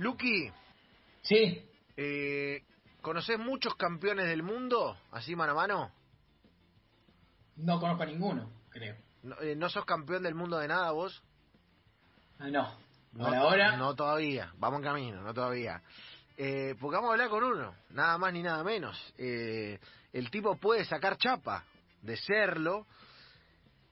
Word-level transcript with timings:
Luqui, 0.00 0.50
Sí, 1.20 1.62
eh, 1.94 2.62
¿conoces 3.02 3.38
muchos 3.38 3.74
campeones 3.74 4.28
del 4.28 4.42
mundo, 4.42 4.96
así 5.12 5.36
mano 5.36 5.52
a 5.52 5.56
mano? 5.56 5.92
no 7.56 7.78
conozco 7.78 8.04
a 8.04 8.06
ninguno, 8.06 8.50
creo. 8.70 8.96
No, 9.22 9.38
eh, 9.42 9.54
¿no 9.54 9.68
sos 9.68 9.84
campeón 9.84 10.22
del 10.22 10.34
mundo 10.34 10.58
de 10.58 10.68
nada 10.68 10.90
vos? 10.92 11.22
Ah, 12.38 12.48
no. 12.48 12.78
No, 13.12 13.26
Por 13.26 13.34
ahora, 13.34 13.76
No 13.76 13.94
todavía, 13.94 14.50
vamos 14.56 14.78
en 14.78 14.84
camino, 14.84 15.20
no 15.20 15.34
todavía. 15.34 15.82
Eh, 16.38 16.74
porque 16.80 16.96
vamos 16.96 17.10
a 17.10 17.12
hablar 17.12 17.28
con 17.28 17.44
uno, 17.44 17.74
nada 17.90 18.16
más 18.16 18.32
ni 18.32 18.42
nada 18.42 18.64
menos. 18.64 18.96
Eh, 19.18 19.78
el 20.14 20.30
tipo 20.30 20.56
puede 20.56 20.86
sacar 20.86 21.18
chapa 21.18 21.62
de 22.00 22.16
serlo. 22.16 22.86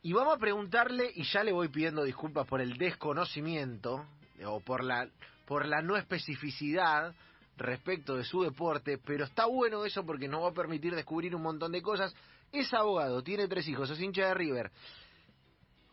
Y 0.00 0.14
vamos 0.14 0.36
a 0.36 0.38
preguntarle, 0.38 1.12
y 1.14 1.24
ya 1.24 1.44
le 1.44 1.52
voy 1.52 1.68
pidiendo 1.68 2.02
disculpas 2.02 2.46
por 2.46 2.62
el 2.62 2.78
desconocimiento 2.78 4.06
o 4.46 4.60
por 4.60 4.82
la, 4.82 5.06
por 5.48 5.66
la 5.66 5.80
no 5.80 5.96
especificidad 5.96 7.14
respecto 7.56 8.16
de 8.16 8.24
su 8.24 8.42
deporte, 8.42 8.98
pero 8.98 9.24
está 9.24 9.46
bueno 9.46 9.86
eso 9.86 10.04
porque 10.04 10.28
nos 10.28 10.42
va 10.42 10.50
a 10.50 10.52
permitir 10.52 10.94
descubrir 10.94 11.34
un 11.34 11.40
montón 11.40 11.72
de 11.72 11.80
cosas. 11.80 12.14
Es 12.52 12.72
abogado, 12.74 13.22
tiene 13.22 13.48
tres 13.48 13.66
hijos, 13.66 13.88
es 13.88 13.98
hincha 13.98 14.28
de 14.28 14.34
River, 14.34 14.70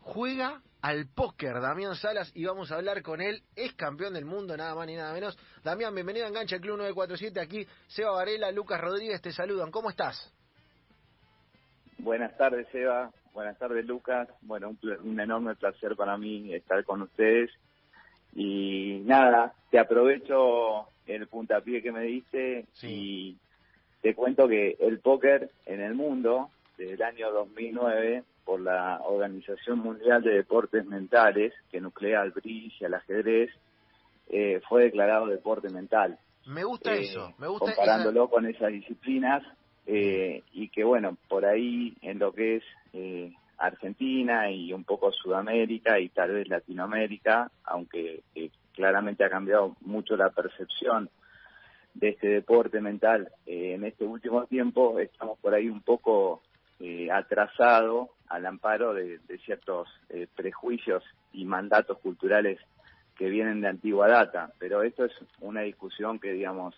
juega 0.00 0.60
al 0.82 1.08
póker 1.08 1.54
Damián 1.62 1.94
Salas 1.96 2.30
y 2.34 2.44
vamos 2.44 2.70
a 2.70 2.76
hablar 2.76 3.02
con 3.02 3.22
él. 3.22 3.42
Es 3.56 3.72
campeón 3.72 4.12
del 4.12 4.26
mundo, 4.26 4.54
nada 4.58 4.74
más 4.74 4.86
ni 4.86 4.94
nada 4.94 5.14
menos. 5.14 5.38
Damián, 5.64 5.94
bienvenido 5.94 6.26
a 6.26 6.28
Engancha 6.28 6.58
Club 6.58 6.76
947. 6.76 7.40
Aquí 7.40 7.66
Seba 7.86 8.12
Varela, 8.12 8.52
Lucas 8.52 8.78
Rodríguez 8.78 9.22
te 9.22 9.32
saludan. 9.32 9.70
¿Cómo 9.70 9.88
estás? 9.88 10.34
Buenas 11.96 12.36
tardes, 12.36 12.66
Eva. 12.74 13.10
Buenas 13.32 13.58
tardes, 13.58 13.86
Lucas. 13.86 14.28
Bueno, 14.42 14.68
un, 14.68 14.78
un 15.02 15.18
enorme 15.18 15.54
placer 15.54 15.96
para 15.96 16.18
mí 16.18 16.54
estar 16.54 16.84
con 16.84 17.00
ustedes. 17.00 17.50
Y 18.38 19.00
nada, 19.06 19.54
te 19.70 19.78
aprovecho 19.78 20.86
el 21.06 21.26
puntapié 21.26 21.82
que 21.82 21.90
me 21.92 22.02
diste 22.02 22.66
Sí. 22.74 22.86
y 22.88 23.36
te 24.02 24.14
cuento 24.14 24.46
que 24.46 24.76
el 24.78 25.00
póker 25.00 25.50
en 25.64 25.80
el 25.80 25.94
mundo, 25.94 26.50
desde 26.76 26.94
el 26.94 27.02
año 27.02 27.32
2009, 27.32 28.24
por 28.44 28.60
la 28.60 29.00
Organización 29.04 29.78
Mundial 29.78 30.22
de 30.22 30.34
Deportes 30.34 30.84
Mentales, 30.84 31.52
que 31.70 31.80
nuclea 31.80 32.20
al 32.20 32.30
bridge 32.32 32.80
y 32.80 32.84
al 32.84 32.94
ajedrez, 32.94 33.50
eh, 34.28 34.60
fue 34.68 34.84
declarado 34.84 35.26
deporte 35.26 35.68
mental. 35.70 36.18
Me 36.46 36.62
gusta 36.62 36.94
Eh, 36.94 37.00
eso, 37.00 37.32
me 37.38 37.48
gusta 37.48 37.70
esa- 37.72 37.76
comparándolo 37.76 38.28
con 38.28 38.46
esas 38.46 38.70
disciplinas 38.70 39.42
eh, 39.86 40.42
y 40.52 40.68
que 40.68 40.82
bueno 40.84 41.16
por 41.28 41.44
ahí 41.46 41.96
en 42.02 42.18
lo 42.18 42.32
que 42.32 42.56
es 42.56 42.64
eh, 42.92 43.32
Argentina 43.58 44.50
y 44.50 44.72
un 44.72 44.84
poco 44.84 45.12
Sudamérica 45.12 45.98
y 45.98 46.08
tal 46.08 46.32
vez 46.32 46.48
Latinoamérica 46.48 47.50
aunque 47.64 48.22
eh, 48.34 48.50
claramente 48.72 49.24
ha 49.24 49.30
cambiado 49.30 49.76
mucho 49.80 50.16
la 50.16 50.30
percepción 50.30 51.10
de 51.94 52.10
este 52.10 52.28
deporte 52.28 52.80
mental 52.80 53.30
eh, 53.46 53.74
en 53.74 53.84
este 53.84 54.04
último 54.04 54.46
tiempo 54.46 54.98
estamos 54.98 55.38
por 55.38 55.54
ahí 55.54 55.68
un 55.68 55.80
poco 55.82 56.42
eh, 56.78 57.10
atrasado 57.10 58.10
al 58.28 58.44
amparo 58.44 58.92
de, 58.92 59.18
de 59.18 59.38
ciertos 59.38 59.88
eh, 60.10 60.26
prejuicios 60.34 61.02
y 61.32 61.46
mandatos 61.46 61.98
culturales 61.98 62.60
que 63.16 63.30
vienen 63.30 63.62
de 63.62 63.68
antigua 63.68 64.08
data, 64.08 64.52
pero 64.58 64.82
esto 64.82 65.06
es 65.06 65.12
una 65.40 65.62
discusión 65.62 66.18
que, 66.18 66.32
digamos, 66.32 66.74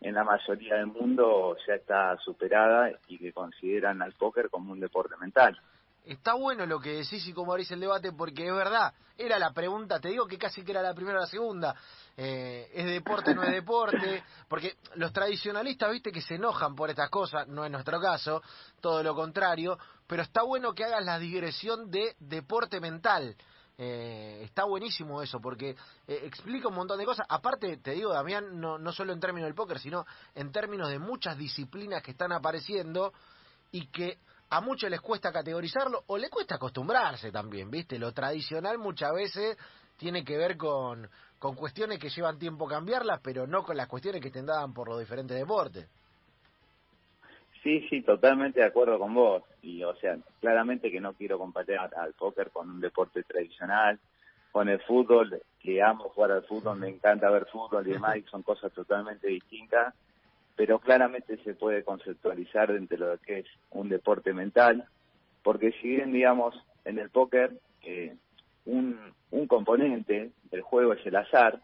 en 0.00 0.14
la 0.14 0.22
mayoría 0.22 0.76
del 0.76 0.86
mundo 0.86 1.56
ya 1.66 1.74
está 1.74 2.16
superada 2.18 2.92
y 3.08 3.18
que 3.18 3.32
consideran 3.32 4.02
al 4.02 4.12
póker 4.12 4.50
como 4.50 4.70
un 4.72 4.78
deporte 4.78 5.16
mental. 5.16 5.58
Está 6.04 6.34
bueno 6.34 6.66
lo 6.66 6.78
que 6.80 6.96
decís 6.96 7.26
y 7.26 7.32
cómo 7.32 7.52
abrís 7.52 7.70
el 7.70 7.80
debate 7.80 8.12
porque 8.12 8.46
es 8.46 8.54
verdad, 8.54 8.92
era 9.16 9.38
la 9.38 9.52
pregunta, 9.52 9.98
te 10.00 10.08
digo 10.08 10.26
que 10.26 10.36
casi 10.36 10.62
que 10.62 10.72
era 10.72 10.82
la 10.82 10.92
primera 10.92 11.18
o 11.18 11.22
la 11.22 11.26
segunda, 11.26 11.74
eh, 12.14 12.70
es 12.74 12.84
deporte, 12.84 13.34
no 13.34 13.42
es 13.42 13.50
deporte, 13.50 14.22
porque 14.46 14.76
los 14.96 15.14
tradicionalistas, 15.14 15.90
viste, 15.90 16.12
que 16.12 16.20
se 16.20 16.34
enojan 16.34 16.74
por 16.74 16.90
estas 16.90 17.08
cosas, 17.08 17.48
no 17.48 17.64
es 17.64 17.70
nuestro 17.70 17.98
caso, 18.02 18.42
todo 18.82 19.02
lo 19.02 19.14
contrario, 19.14 19.78
pero 20.06 20.22
está 20.22 20.42
bueno 20.42 20.74
que 20.74 20.84
hagas 20.84 21.02
la 21.04 21.18
digresión 21.18 21.90
de 21.90 22.14
deporte 22.18 22.80
mental. 22.80 23.34
Eh, 23.76 24.42
está 24.44 24.64
buenísimo 24.64 25.20
eso 25.20 25.40
porque 25.40 25.70
eh, 26.06 26.20
explica 26.24 26.68
un 26.68 26.74
montón 26.74 26.98
de 26.98 27.06
cosas. 27.06 27.26
Aparte, 27.28 27.78
te 27.78 27.92
digo, 27.92 28.12
Damián, 28.12 28.60
no, 28.60 28.78
no 28.78 28.92
solo 28.92 29.12
en 29.12 29.20
términos 29.20 29.48
del 29.48 29.54
póker, 29.54 29.80
sino 29.80 30.06
en 30.34 30.52
términos 30.52 30.90
de 30.90 30.98
muchas 30.98 31.36
disciplinas 31.36 32.02
que 32.02 32.12
están 32.12 32.30
apareciendo 32.30 33.12
y 33.72 33.86
que 33.86 34.18
a 34.54 34.60
muchos 34.60 34.88
les 34.88 35.00
cuesta 35.00 35.32
categorizarlo 35.32 36.04
o 36.06 36.16
le 36.16 36.30
cuesta 36.30 36.54
acostumbrarse 36.54 37.32
también, 37.32 37.70
¿viste? 37.72 37.98
Lo 37.98 38.12
tradicional 38.12 38.78
muchas 38.78 39.12
veces 39.12 39.58
tiene 39.96 40.24
que 40.24 40.36
ver 40.36 40.56
con, 40.56 41.08
con 41.40 41.56
cuestiones 41.56 41.98
que 41.98 42.08
llevan 42.08 42.38
tiempo 42.38 42.68
cambiarlas, 42.68 43.20
pero 43.20 43.48
no 43.48 43.64
con 43.64 43.76
las 43.76 43.88
cuestiones 43.88 44.22
que 44.22 44.30
te 44.30 44.44
daban 44.44 44.72
por 44.72 44.88
los 44.88 45.00
diferentes 45.00 45.36
deportes. 45.36 45.88
Sí, 47.64 47.84
sí, 47.90 48.02
totalmente 48.02 48.60
de 48.60 48.66
acuerdo 48.66 48.96
con 48.96 49.12
vos. 49.12 49.42
Y, 49.60 49.82
o 49.82 49.96
sea, 49.96 50.16
claramente 50.40 50.88
que 50.88 51.00
no 51.00 51.14
quiero 51.14 51.36
comparar 51.36 51.92
al 51.96 52.12
póker 52.12 52.50
con 52.50 52.70
un 52.70 52.80
deporte 52.80 53.24
tradicional, 53.24 53.98
con 54.52 54.68
el 54.68 54.80
fútbol, 54.82 55.42
que 55.58 55.82
amo 55.82 56.10
jugar 56.10 56.30
al 56.30 56.44
fútbol, 56.44 56.78
me 56.78 56.90
encanta 56.90 57.28
ver 57.28 57.46
fútbol 57.46 57.88
y 57.88 57.94
demás, 57.94 58.18
y 58.18 58.22
son 58.30 58.44
cosas 58.44 58.72
totalmente 58.72 59.26
distintas, 59.26 59.94
pero 60.56 60.78
claramente 60.78 61.36
se 61.38 61.54
puede 61.54 61.82
conceptualizar 61.82 62.72
dentro 62.72 63.06
de 63.06 63.12
lo 63.12 63.18
que 63.20 63.40
es 63.40 63.46
un 63.70 63.88
deporte 63.88 64.32
mental, 64.32 64.84
porque 65.42 65.72
si 65.80 65.88
bien, 65.88 66.12
digamos, 66.12 66.54
en 66.84 66.98
el 66.98 67.10
póker, 67.10 67.52
eh, 67.82 68.14
un, 68.66 68.98
componente 69.48 70.30
del 70.50 70.62
juego 70.62 70.94
es 70.94 71.04
el 71.06 71.16
azar, 71.16 71.60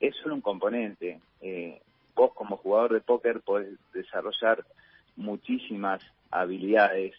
es 0.00 0.14
solo 0.16 0.34
un 0.34 0.40
componente. 0.40 1.20
Eh, 1.40 1.80
vos 2.14 2.32
como 2.34 2.56
jugador 2.56 2.94
de 2.94 3.00
póker 3.00 3.40
podés 3.40 3.78
desarrollar 3.92 4.64
muchísimas 5.16 6.02
habilidades 6.30 7.14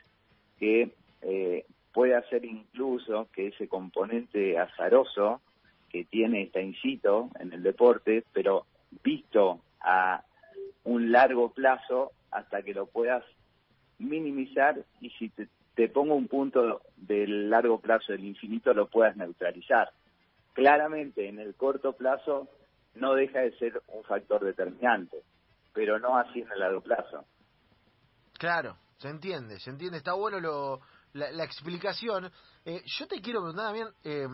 que 0.60 0.92
eh, 1.22 1.66
puede 1.94 2.16
hacer 2.16 2.44
incluso 2.44 3.28
que 3.32 3.48
ese 3.48 3.68
componente 3.68 4.58
azaroso 4.58 5.42
que 5.90 6.04
tiene 6.04 6.44
está 6.44 6.60
incito 6.60 7.30
en 7.40 7.54
el 7.54 7.64
deporte, 7.64 8.24
pero 8.34 8.66
visto 9.04 9.62
a 9.80 10.24
un 10.84 11.12
largo 11.12 11.52
plazo 11.54 12.12
hasta 12.32 12.62
que 12.62 12.74
lo 12.74 12.88
puedas 12.88 13.24
minimizar 14.00 14.84
y 15.00 15.10
si 15.12 15.30
te, 15.30 15.48
te 15.76 15.90
pongo 15.90 16.16
un 16.16 16.28
punto 16.28 16.82
del 16.98 17.50
largo 17.50 17.80
plazo 17.80 18.12
del 18.12 18.24
infinito 18.26 18.74
lo 18.74 18.88
puedas 18.88 19.16
neutralizar. 19.16 19.92
Claramente 20.54 21.28
en 21.28 21.40
el 21.40 21.56
corto 21.56 21.94
plazo 21.94 22.48
no 22.96 23.14
deja 23.16 23.40
de 23.40 23.58
ser 23.58 23.82
un 23.88 24.04
factor 24.04 24.44
determinante, 24.44 25.24
pero 25.74 26.00
no 26.00 26.18
así 26.18 26.42
en 26.42 26.52
el 26.52 26.60
largo 26.60 26.82
plazo. 26.82 27.26
Claro, 28.38 28.78
se 28.98 29.10
entiende, 29.10 29.60
se 29.60 29.70
entiende, 29.70 29.98
está 29.98 30.14
bueno 30.14 30.40
lo, 30.40 30.82
la, 31.14 31.32
la 31.32 31.44
explicación. 31.44 32.32
Eh, 32.66 32.82
yo 32.86 33.08
te 33.08 33.22
quiero 33.22 33.40
preguntar 33.40 33.66
también, 33.68 33.88
eh, 34.04 34.28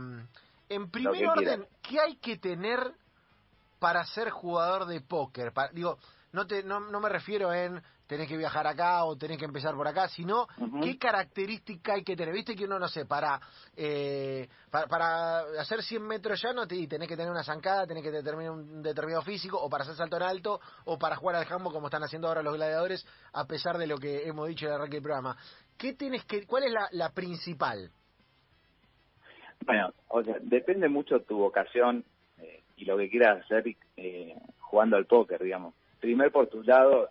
en 0.70 0.92
primer 0.92 1.26
orden, 1.28 1.44
quieras. 1.46 1.68
¿qué 1.82 2.00
hay 2.00 2.16
que 2.18 2.38
tener 2.38 2.80
para 3.80 4.04
ser 4.06 4.30
jugador 4.30 4.86
de 4.86 5.02
póker? 5.02 5.54
Pa- 5.54 5.70
digo, 5.70 5.98
no, 6.32 6.48
te, 6.48 6.64
no, 6.64 6.80
no 6.80 7.00
me 7.00 7.10
refiero 7.10 7.54
en 7.54 7.82
tenés 8.10 8.28
que 8.28 8.38
viajar 8.38 8.66
acá 8.66 9.06
o 9.06 9.16
tenés 9.16 9.38
que 9.38 9.46
empezar 9.46 9.76
por 9.76 9.88
acá, 9.88 10.08
sino 10.10 10.48
qué 10.82 10.98
característica 10.98 11.94
hay 11.94 12.04
que 12.04 12.16
tener. 12.16 12.34
Viste 12.34 12.56
que 12.56 12.66
uno, 12.66 12.80
no 12.80 12.88
sé, 12.88 13.06
para, 13.06 13.40
eh, 13.78 14.50
para, 14.72 14.88
para 14.88 15.40
hacer 15.62 15.84
100 15.84 16.02
metros 16.02 16.42
llano 16.42 16.68
te, 16.68 16.88
tenés 16.88 17.08
que 17.08 17.16
tener 17.16 17.32
una 17.32 17.44
zancada, 17.44 17.86
tenés 17.86 18.02
que 18.02 18.10
determinar 18.10 18.54
un 18.54 18.82
determinado 18.82 19.22
físico, 19.22 19.60
o 19.62 19.70
para 19.70 19.84
hacer 19.84 19.96
salto 19.96 20.18
en 20.18 20.24
alto, 20.24 20.60
o 20.86 20.98
para 20.98 21.18
jugar 21.18 21.36
al 21.36 21.46
jambo 21.46 21.72
como 21.72 21.86
están 21.86 22.04
haciendo 22.04 22.28
ahora 22.28 22.42
los 22.42 22.56
gladiadores, 22.56 23.06
a 23.32 23.46
pesar 23.46 23.78
de 23.78 23.86
lo 23.86 24.00
que 24.00 24.28
hemos 24.28 24.48
dicho 24.48 24.66
en 24.66 24.72
el 24.72 24.78
arranque 24.78 24.96
del 24.96 25.04
programa. 25.04 25.38
¿Qué 25.78 25.94
tienes 25.94 26.26
que, 26.26 26.48
¿Cuál 26.48 26.64
es 26.64 26.72
la, 26.72 26.88
la 26.92 27.12
principal? 27.12 27.92
Bueno, 29.68 29.94
o 30.08 30.24
sea, 30.24 30.38
depende 30.42 30.90
mucho 30.90 31.20
tu 31.22 31.38
vocación 31.38 32.04
eh, 32.40 32.64
y 32.76 32.86
lo 32.86 32.98
que 32.98 33.08
quieras 33.08 33.46
hacer 33.46 33.66
eh, 33.98 34.36
jugando 34.58 34.98
al 34.98 35.06
póker, 35.06 35.44
digamos. 35.44 35.76
Primer 36.00 36.32
por 36.32 36.48
tu 36.48 36.64
lado, 36.64 37.10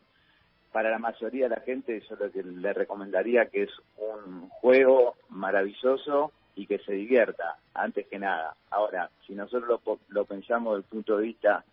para 0.72 0.90
la 0.90 0.98
mayoría 0.98 1.48
de 1.48 1.56
la 1.56 1.62
gente 1.62 2.02
yo 2.08 2.16
lo 2.16 2.30
que 2.30 2.42
le 2.42 2.72
recomendaría 2.72 3.46
que 3.46 3.64
es 3.64 3.70
un 3.96 4.48
juego 4.48 5.16
maravilloso 5.28 6.32
y 6.54 6.66
que 6.66 6.78
se 6.78 6.92
divierta, 6.92 7.56
antes 7.74 8.06
que 8.08 8.18
nada. 8.18 8.56
Ahora, 8.70 9.10
si 9.26 9.34
nosotros 9.34 9.80
lo, 9.84 9.98
lo 10.08 10.24
pensamos 10.24 10.76
desde 10.76 10.86
el 10.86 10.90
punto 10.90 11.16
de 11.16 11.22
vista 11.24 11.64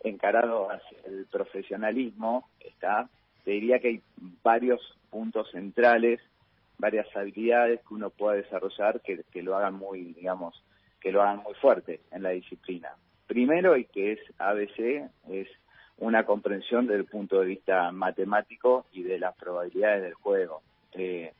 encarado 0.00 0.70
hacia 0.70 0.98
el 1.06 1.26
profesionalismo, 1.26 2.48
está, 2.60 3.08
te 3.44 3.52
diría 3.52 3.78
que 3.78 3.88
hay 3.88 4.02
varios 4.42 4.96
puntos 5.10 5.50
centrales, 5.50 6.20
varias 6.76 7.06
habilidades 7.16 7.80
que 7.80 7.94
uno 7.94 8.10
pueda 8.10 8.36
desarrollar 8.36 9.00
que, 9.00 9.24
que 9.32 9.42
lo 9.42 9.56
hagan 9.56 9.74
muy, 9.74 10.12
digamos, 10.12 10.62
que 11.00 11.10
lo 11.10 11.22
hagan 11.22 11.38
muy 11.42 11.54
fuerte 11.54 12.00
en 12.12 12.22
la 12.22 12.30
disciplina. 12.30 12.90
Primero, 13.26 13.76
y 13.76 13.84
que 13.86 14.12
es 14.12 14.20
ABC, 14.38 15.10
es 15.28 15.48
una 15.98 16.24
comprensión 16.24 16.86
desde 16.86 17.00
el 17.00 17.06
punto 17.06 17.40
de 17.40 17.46
vista 17.46 17.90
matemático 17.92 18.86
y 18.92 19.02
de 19.02 19.18
las 19.18 19.34
probabilidades 19.36 20.02
del 20.02 20.14
juego. 20.14 20.62
Eh, 20.92 21.32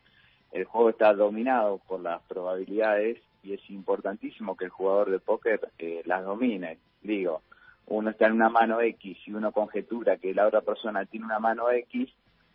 el 0.52 0.64
juego 0.64 0.90
está 0.90 1.12
dominado 1.14 1.78
por 1.86 2.00
las 2.00 2.22
probabilidades 2.22 3.18
y 3.42 3.52
es 3.52 3.70
importantísimo 3.70 4.56
que 4.56 4.64
el 4.64 4.70
jugador 4.70 5.10
de 5.10 5.20
póker 5.20 5.60
eh, 5.78 6.02
las 6.06 6.24
domine. 6.24 6.78
Digo, 7.02 7.42
uno 7.86 8.10
está 8.10 8.26
en 8.26 8.32
una 8.32 8.48
mano 8.48 8.80
X 8.80 9.16
y 9.26 9.32
uno 9.32 9.52
conjetura 9.52 10.16
que 10.16 10.34
la 10.34 10.46
otra 10.46 10.60
persona 10.60 11.04
tiene 11.06 11.26
una 11.26 11.38
mano 11.38 11.70
X, 11.70 12.10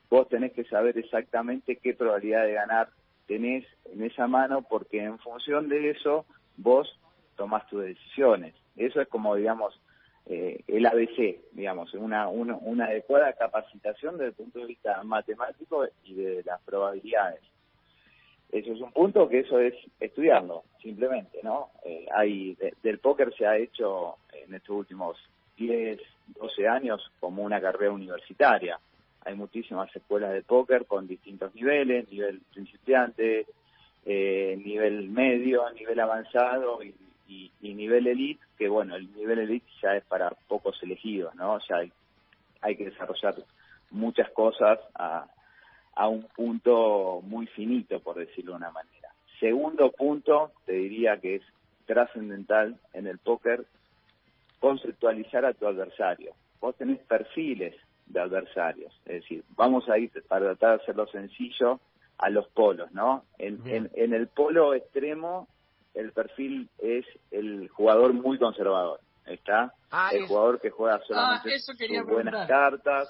vos 0.09 0.27
tenés 0.27 0.51
que 0.53 0.63
saber 0.65 0.97
exactamente 0.97 1.77
qué 1.77 1.93
probabilidad 1.93 2.45
de 2.45 2.53
ganar 2.53 2.89
tenés 3.27 3.65
en 3.85 4.03
esa 4.03 4.27
mano 4.27 4.61
porque 4.61 5.01
en 5.01 5.17
función 5.19 5.69
de 5.69 5.91
eso 5.91 6.25
vos 6.57 6.99
tomás 7.35 7.67
tus 7.67 7.83
decisiones. 7.83 8.53
Eso 8.75 9.01
es 9.01 9.07
como, 9.07 9.35
digamos, 9.35 9.79
eh, 10.25 10.63
el 10.67 10.85
ABC, 10.85 11.39
digamos, 11.51 11.93
una, 11.93 12.27
una, 12.27 12.55
una 12.55 12.85
adecuada 12.85 13.33
capacitación 13.33 14.17
desde 14.17 14.27
el 14.27 14.33
punto 14.33 14.59
de 14.59 14.65
vista 14.65 15.03
matemático 15.03 15.85
y 16.05 16.13
de 16.13 16.43
las 16.43 16.61
probabilidades. 16.61 17.41
Eso 18.51 18.71
es 18.71 18.81
un 18.81 18.91
punto 18.91 19.27
que 19.27 19.39
eso 19.39 19.59
es 19.59 19.73
estudiarlo, 19.99 20.63
simplemente, 20.81 21.39
¿no? 21.41 21.71
Eh, 21.83 22.05
hay 22.13 22.55
del 22.83 22.99
póker 22.99 23.33
se 23.35 23.47
ha 23.47 23.57
hecho 23.57 24.17
en 24.31 24.53
estos 24.53 24.77
últimos 24.77 25.17
10, 25.57 25.99
12 26.39 26.67
años 26.67 27.11
como 27.19 27.41
una 27.41 27.59
carrera 27.59 27.91
universitaria. 27.91 28.79
Hay 29.25 29.35
muchísimas 29.35 29.93
escuelas 29.95 30.33
de 30.33 30.43
póker 30.43 30.85
con 30.85 31.07
distintos 31.07 31.53
niveles, 31.55 32.07
nivel 32.11 32.41
principiante, 32.53 33.47
eh, 34.05 34.61
nivel 34.63 35.09
medio, 35.09 35.69
nivel 35.71 35.99
avanzado 35.99 36.83
y, 36.83 36.93
y, 37.61 37.73
nivel 37.73 38.07
elite, 38.07 38.43
que 38.57 38.67
bueno, 38.67 38.95
el 38.95 39.11
nivel 39.13 39.39
elite 39.39 39.65
ya 39.81 39.95
es 39.95 40.03
para 40.05 40.29
pocos 40.47 40.81
elegidos, 40.83 41.33
¿no? 41.35 41.53
O 41.53 41.59
sea, 41.59 41.77
hay, 41.77 41.91
hay 42.61 42.75
que 42.75 42.85
desarrollar 42.85 43.35
muchas 43.91 44.29
cosas 44.31 44.79
a, 44.95 45.25
a 45.95 46.07
un 46.07 46.23
punto 46.35 47.21
muy 47.23 47.47
finito, 47.47 47.99
por 47.99 48.17
decirlo 48.17 48.51
de 48.51 48.57
una 48.57 48.71
manera. 48.71 49.09
Segundo 49.39 49.91
punto, 49.91 50.51
te 50.65 50.73
diría 50.73 51.17
que 51.17 51.35
es 51.35 51.43
trascendental 51.85 52.79
en 52.93 53.07
el 53.07 53.17
póker, 53.17 53.65
conceptualizar 54.59 55.45
a 55.45 55.53
tu 55.53 55.67
adversario. 55.67 56.33
Vos 56.61 56.75
tenés 56.77 56.99
perfiles 56.99 57.75
de 58.05 58.19
adversarios, 58.19 58.93
es 59.05 59.21
decir, 59.21 59.43
vamos 59.55 59.89
a 59.89 59.97
ir 59.97 60.11
para 60.27 60.45
tratar 60.45 60.77
de 60.77 60.83
hacerlo 60.83 61.07
sencillo 61.07 61.79
a 62.17 62.29
los 62.29 62.47
polos, 62.49 62.91
¿no? 62.93 63.25
En, 63.37 63.59
en, 63.65 64.13
el 64.13 64.27
polo 64.27 64.73
extremo, 64.73 65.47
el 65.93 66.11
perfil 66.11 66.69
es 66.79 67.05
el 67.31 67.69
jugador 67.69 68.13
muy 68.13 68.37
conservador, 68.37 68.99
¿está? 69.25 69.73
Ah, 69.91 70.09
el 70.11 70.27
jugador 70.27 70.59
que 70.59 70.69
juega 70.69 70.99
solamente 71.07 71.49
ah, 71.97 72.03
buenas 72.03 72.47
cartas, 72.47 73.07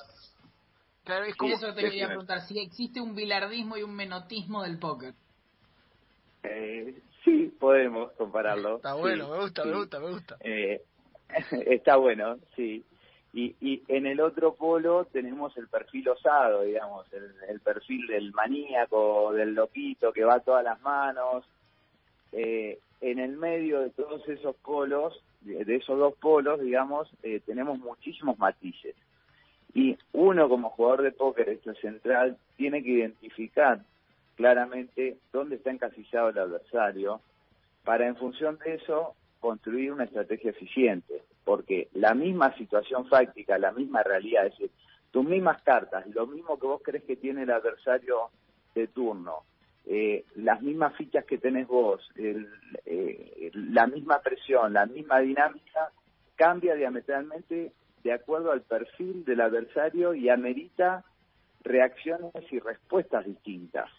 Claro, 1.03 1.25
es 1.25 1.35
como... 1.35 1.53
eso 1.53 1.73
te 1.73 1.81
quería 1.81 2.07
preguntar, 2.07 2.41
si 2.41 2.59
existe 2.59 3.01
un 3.01 3.13
bilardismo 3.13 3.77
y 3.77 3.83
un 3.83 3.93
menotismo 3.93 4.63
del 4.63 4.79
póker. 4.79 5.13
Eh, 6.43 7.01
sí, 7.23 7.53
podemos 7.59 8.11
compararlo. 8.13 8.77
Está 8.77 8.93
bueno, 8.93 9.29
me 9.29 9.39
gusta, 9.39 9.65
me 9.65 9.75
gusta, 9.75 9.99
me 9.99 10.11
gusta. 10.11 10.37
Eh, 10.39 10.81
está 11.67 11.97
bueno, 11.97 12.37
sí. 12.55 12.83
Y, 13.33 13.55
y 13.59 13.81
en 13.87 14.05
el 14.05 14.21
otro 14.21 14.53
polo 14.55 15.05
tenemos 15.05 15.57
el 15.57 15.67
perfil 15.67 16.07
osado, 16.09 16.61
digamos, 16.61 17.07
el, 17.11 17.59
perfil 17.61 18.05
del 18.07 18.31
maníaco, 18.31 19.33
del 19.33 19.55
loquito 19.55 20.13
que 20.13 20.23
va 20.23 20.35
a 20.35 20.39
todas 20.39 20.63
las 20.63 20.79
manos. 20.81 21.43
Eh, 22.33 22.79
en 23.01 23.19
el 23.19 23.37
medio 23.37 23.81
de 23.81 23.89
todos 23.89 24.27
esos 24.27 24.55
polos, 24.57 25.21
de, 25.41 25.75
esos 25.75 25.99
dos 25.99 26.15
polos, 26.15 26.61
digamos, 26.61 27.09
eh, 27.21 27.41
tenemos 27.45 27.77
muchísimos 27.79 28.39
matices. 28.39 28.95
Y 29.73 29.97
uno 30.13 30.47
como 30.47 30.69
jugador 30.69 31.01
de 31.01 31.11
póker, 31.11 31.49
esto 31.49 31.73
central, 31.75 32.37
tiene 32.55 32.83
que 32.83 32.91
identificar 32.91 33.81
claramente 34.35 35.17
dónde 35.31 35.55
está 35.57 35.71
encasillado 35.71 36.29
el 36.29 36.37
adversario 36.37 37.21
para 37.83 38.07
en 38.07 38.15
función 38.15 38.57
de 38.63 38.75
eso 38.75 39.15
construir 39.39 39.91
una 39.91 40.05
estrategia 40.05 40.51
eficiente. 40.51 41.21
Porque 41.43 41.89
la 41.93 42.13
misma 42.13 42.55
situación 42.55 43.05
fáctica, 43.07 43.57
la 43.57 43.73
misma 43.73 44.01
realidad, 44.01 44.45
es 44.45 44.53
decir, 44.53 44.71
tus 45.11 45.25
mismas 45.25 45.61
cartas, 45.61 46.07
lo 46.07 46.25
mismo 46.25 46.57
que 46.57 46.67
vos 46.67 46.81
crees 46.83 47.03
que 47.03 47.17
tiene 47.17 47.43
el 47.43 47.51
adversario 47.51 48.29
de 48.73 48.87
turno, 48.87 49.43
eh, 49.85 50.25
las 50.35 50.61
mismas 50.61 50.95
fichas 50.95 51.25
que 51.25 51.37
tenés 51.37 51.67
vos, 51.67 52.01
eh, 52.15 53.51
la 53.53 53.87
misma 53.87 54.19
presión, 54.21 54.73
la 54.73 54.85
misma 54.85 55.19
dinámica, 55.19 55.91
cambia 56.35 56.75
diametralmente 56.75 57.71
de 58.03 58.13
acuerdo 58.13 58.51
al 58.51 58.61
perfil 58.61 59.23
del 59.25 59.41
adversario 59.41 60.13
y 60.13 60.29
amerita 60.29 61.03
reacciones 61.63 62.31
y 62.51 62.59
respuestas 62.59 63.25
distintas. 63.25 63.89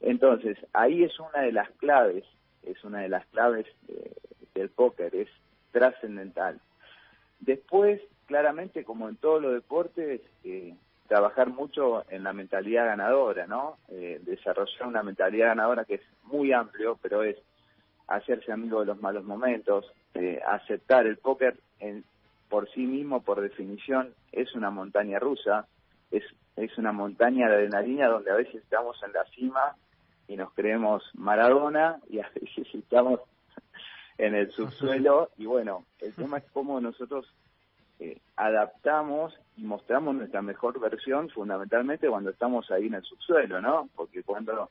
Entonces, 0.00 0.58
ahí 0.72 1.04
es 1.04 1.18
una 1.20 1.42
de 1.42 1.52
las 1.52 1.70
claves, 1.72 2.24
es 2.62 2.82
una 2.84 3.00
de 3.00 3.08
las 3.08 3.26
claves 3.26 3.66
eh, 3.88 4.14
del 4.54 4.70
póker, 4.70 5.14
es 5.14 5.28
trascendental. 5.72 6.60
Después, 7.40 8.00
claramente, 8.26 8.84
como 8.84 9.08
en 9.08 9.16
todos 9.16 9.42
los 9.42 9.52
deportes, 9.52 10.20
eh, 10.44 10.74
trabajar 11.16 11.48
mucho 11.48 12.04
en 12.10 12.24
la 12.24 12.34
mentalidad 12.34 12.84
ganadora, 12.84 13.46
¿no? 13.46 13.78
Eh, 13.88 14.20
desarrollar 14.22 14.86
una 14.86 15.02
mentalidad 15.02 15.46
ganadora 15.46 15.86
que 15.86 15.94
es 15.94 16.02
muy 16.24 16.52
amplio, 16.52 16.98
pero 17.00 17.22
es 17.22 17.38
hacerse 18.06 18.52
amigo 18.52 18.80
de 18.80 18.86
los 18.86 19.00
malos 19.00 19.24
momentos, 19.24 19.90
aceptar 20.46 21.06
el 21.06 21.16
póker 21.16 21.56
en, 21.80 22.04
por 22.50 22.70
sí 22.70 22.80
mismo, 22.80 23.22
por 23.22 23.40
definición, 23.40 24.12
es 24.30 24.54
una 24.54 24.70
montaña 24.70 25.18
rusa, 25.18 25.66
es, 26.10 26.22
es 26.54 26.76
una 26.76 26.92
montaña 26.92 27.48
de 27.48 27.54
adrenalina 27.54 28.08
donde 28.08 28.30
a 28.30 28.34
veces 28.34 28.56
estamos 28.56 29.02
en 29.02 29.14
la 29.14 29.24
cima 29.34 29.74
y 30.28 30.36
nos 30.36 30.52
creemos 30.52 31.02
Maradona 31.14 31.98
y 32.10 32.18
a 32.18 32.30
veces 32.34 32.66
estamos 32.74 33.20
en 34.18 34.34
el 34.34 34.52
subsuelo 34.52 35.30
y 35.38 35.46
bueno, 35.46 35.86
el 35.98 36.12
tema 36.12 36.36
es 36.36 36.44
cómo 36.52 36.78
nosotros 36.78 37.26
eh, 37.98 38.18
adaptamos 38.36 39.34
y 39.56 39.62
mostramos 39.62 40.14
nuestra 40.14 40.42
mejor 40.42 40.78
versión 40.80 41.30
fundamentalmente 41.30 42.08
cuando 42.08 42.30
estamos 42.30 42.70
ahí 42.70 42.86
en 42.86 42.94
el 42.94 43.02
subsuelo, 43.02 43.60
¿no? 43.60 43.88
Porque 43.94 44.22
cuando 44.22 44.68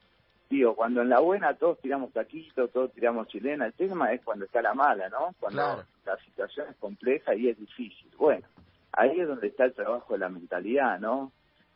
digo, 0.50 0.76
cuando 0.76 1.02
en 1.02 1.10
la 1.10 1.20
buena 1.20 1.56
todos 1.56 1.80
tiramos 1.80 2.14
taquito, 2.14 2.68
todos 2.68 2.92
tiramos 2.94 3.28
chilena, 3.28 3.66
el 3.66 3.74
tema 3.74 4.14
es 4.14 4.22
cuando 4.24 4.46
está 4.46 4.62
la 4.62 4.74
mala, 4.74 5.10
¿no? 5.10 5.34
Cuando 5.40 5.84
la 6.06 6.18
situación 6.26 6.68
es 6.70 6.78
compleja 6.78 7.34
y 7.36 7.50
es 7.50 7.58
difícil. 7.58 8.12
Bueno, 8.18 8.46
ahí 8.92 9.20
es 9.20 9.28
donde 9.28 9.48
está 9.48 9.66
el 9.66 9.74
trabajo 9.74 10.14
de 10.14 10.20
la 10.20 10.30
mentalidad, 10.30 11.00
¿no? 11.00 11.32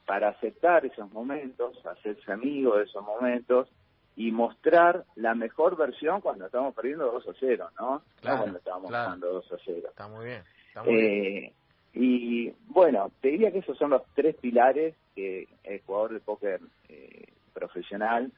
Para 0.06 0.30
aceptar 0.30 0.86
esos 0.86 1.12
momentos, 1.12 1.84
hacerse 1.86 2.32
amigo 2.32 2.78
de 2.78 2.84
esos 2.84 3.04
momentos 3.04 3.70
y 4.16 4.32
mostrar 4.32 5.06
la 5.16 5.34
mejor 5.34 5.78
versión 5.78 6.22
cuando 6.22 6.48
estamos 6.48 6.76
perdiendo 6.76 7.12
2 7.12 7.28
a 7.28 7.32
0, 7.40 7.70
¿no? 7.80 8.02
no 8.24 8.38
cuando 8.38 8.58
estamos 8.58 8.92
ganando 8.92 9.32
2 9.32 9.52
a 9.54 9.58
0. 9.64 9.88
Está 9.90 10.08
muy 10.08 10.26
bien. 10.26 10.44
Eh, 10.86 11.54
Y 11.94 12.52
bueno, 12.68 13.12
te 13.22 13.30
diría 13.30 13.52
que 13.52 13.60
esos 13.60 13.78
son 13.78 13.92
los 13.92 14.04
tres 14.16 14.36
pilares 14.36 14.96
que 15.16 15.48
el 15.64 15.82
jugador 15.82 16.14
de 16.14 16.20
póker 16.20 16.62
eh, 16.88 17.26
profesional 17.54 18.32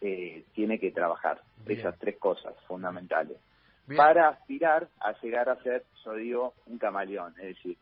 eh, 0.00 0.44
tiene 0.54 0.78
que 0.78 0.90
trabajar. 0.90 1.40
Esas 1.66 1.96
tres 1.98 2.16
cosas 2.18 2.54
fundamentales. 2.66 3.36
Para 3.96 4.28
aspirar 4.28 4.88
a 5.00 5.12
llegar 5.20 5.48
a 5.48 5.62
ser, 5.62 5.84
yo 6.04 6.14
digo, 6.14 6.54
un 6.66 6.78
camaleón. 6.78 7.34
Es 7.38 7.56
decir, 7.56 7.76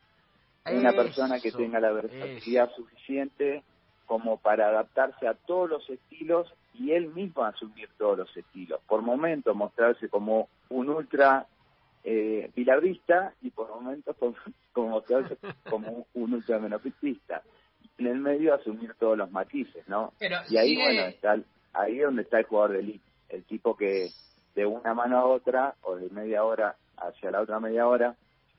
una 0.67 0.93
persona 0.93 1.41
que 1.41 1.53
tenga 1.53 1.81
la 1.81 1.93
versatilidad 1.93 2.71
suficiente 2.75 3.63
como 4.07 4.39
para 4.39 4.69
adaptarse 4.69 5.27
a 5.27 5.35
todos 5.35 5.71
los 5.71 5.89
estilos 5.89 6.53
y 6.75 6.93
él 6.93 7.09
mismo 7.15 7.45
asumir 7.45 7.89
todos 7.97 8.19
los 8.19 8.37
estilos. 8.37 8.81
Por 8.87 9.03
momentos 9.03 9.55
mostrarse 9.55 10.09
como 10.09 10.49
un 10.69 10.89
ultra 10.89 11.47
eh, 12.05 12.51
y 13.43 13.51
por 13.51 13.69
momentos 13.69 14.17
como, 14.73 14.89
mostrarse 14.91 15.37
como 15.69 16.07
un 16.15 16.35
ultra 16.35 16.59
menopistista. 16.59 17.43
En 17.99 18.07
el 18.07 18.19
medio 18.19 18.55
asumir 18.55 18.95
todos 18.95 19.19
los 19.19 19.31
matices, 19.31 19.87
¿no? 19.87 20.15
y 20.49 20.57
ahí, 20.57 20.75
bueno, 20.75 21.03
está 21.03 21.37
ahí 21.73 21.99
es 21.99 22.05
donde 22.05 22.23
está 22.23 22.39
el 22.39 22.47
jugador 22.47 22.73
de 22.73 22.81
elite, 22.81 23.05
el 23.29 23.45
tipo 23.45 23.77
que 23.77 24.09
de 24.55 24.67
una 24.67 24.95
mano 24.95 25.19
a 25.19 25.27
otra 25.27 25.75
o 25.83 25.97
de 25.97 26.09
media 26.11 26.45
hora 26.45 26.77
hacia 26.97 27.31
la 27.31 27.41
otra 27.41 27.61
media 27.61 27.87
hora 27.87 28.17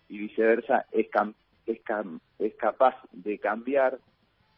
y 0.07 0.17
viceversa 0.17 0.85
es, 0.91 1.07
es, 1.65 1.81
es 2.39 2.55
capaz 2.55 2.95
de 3.11 3.39
cambiar 3.39 3.99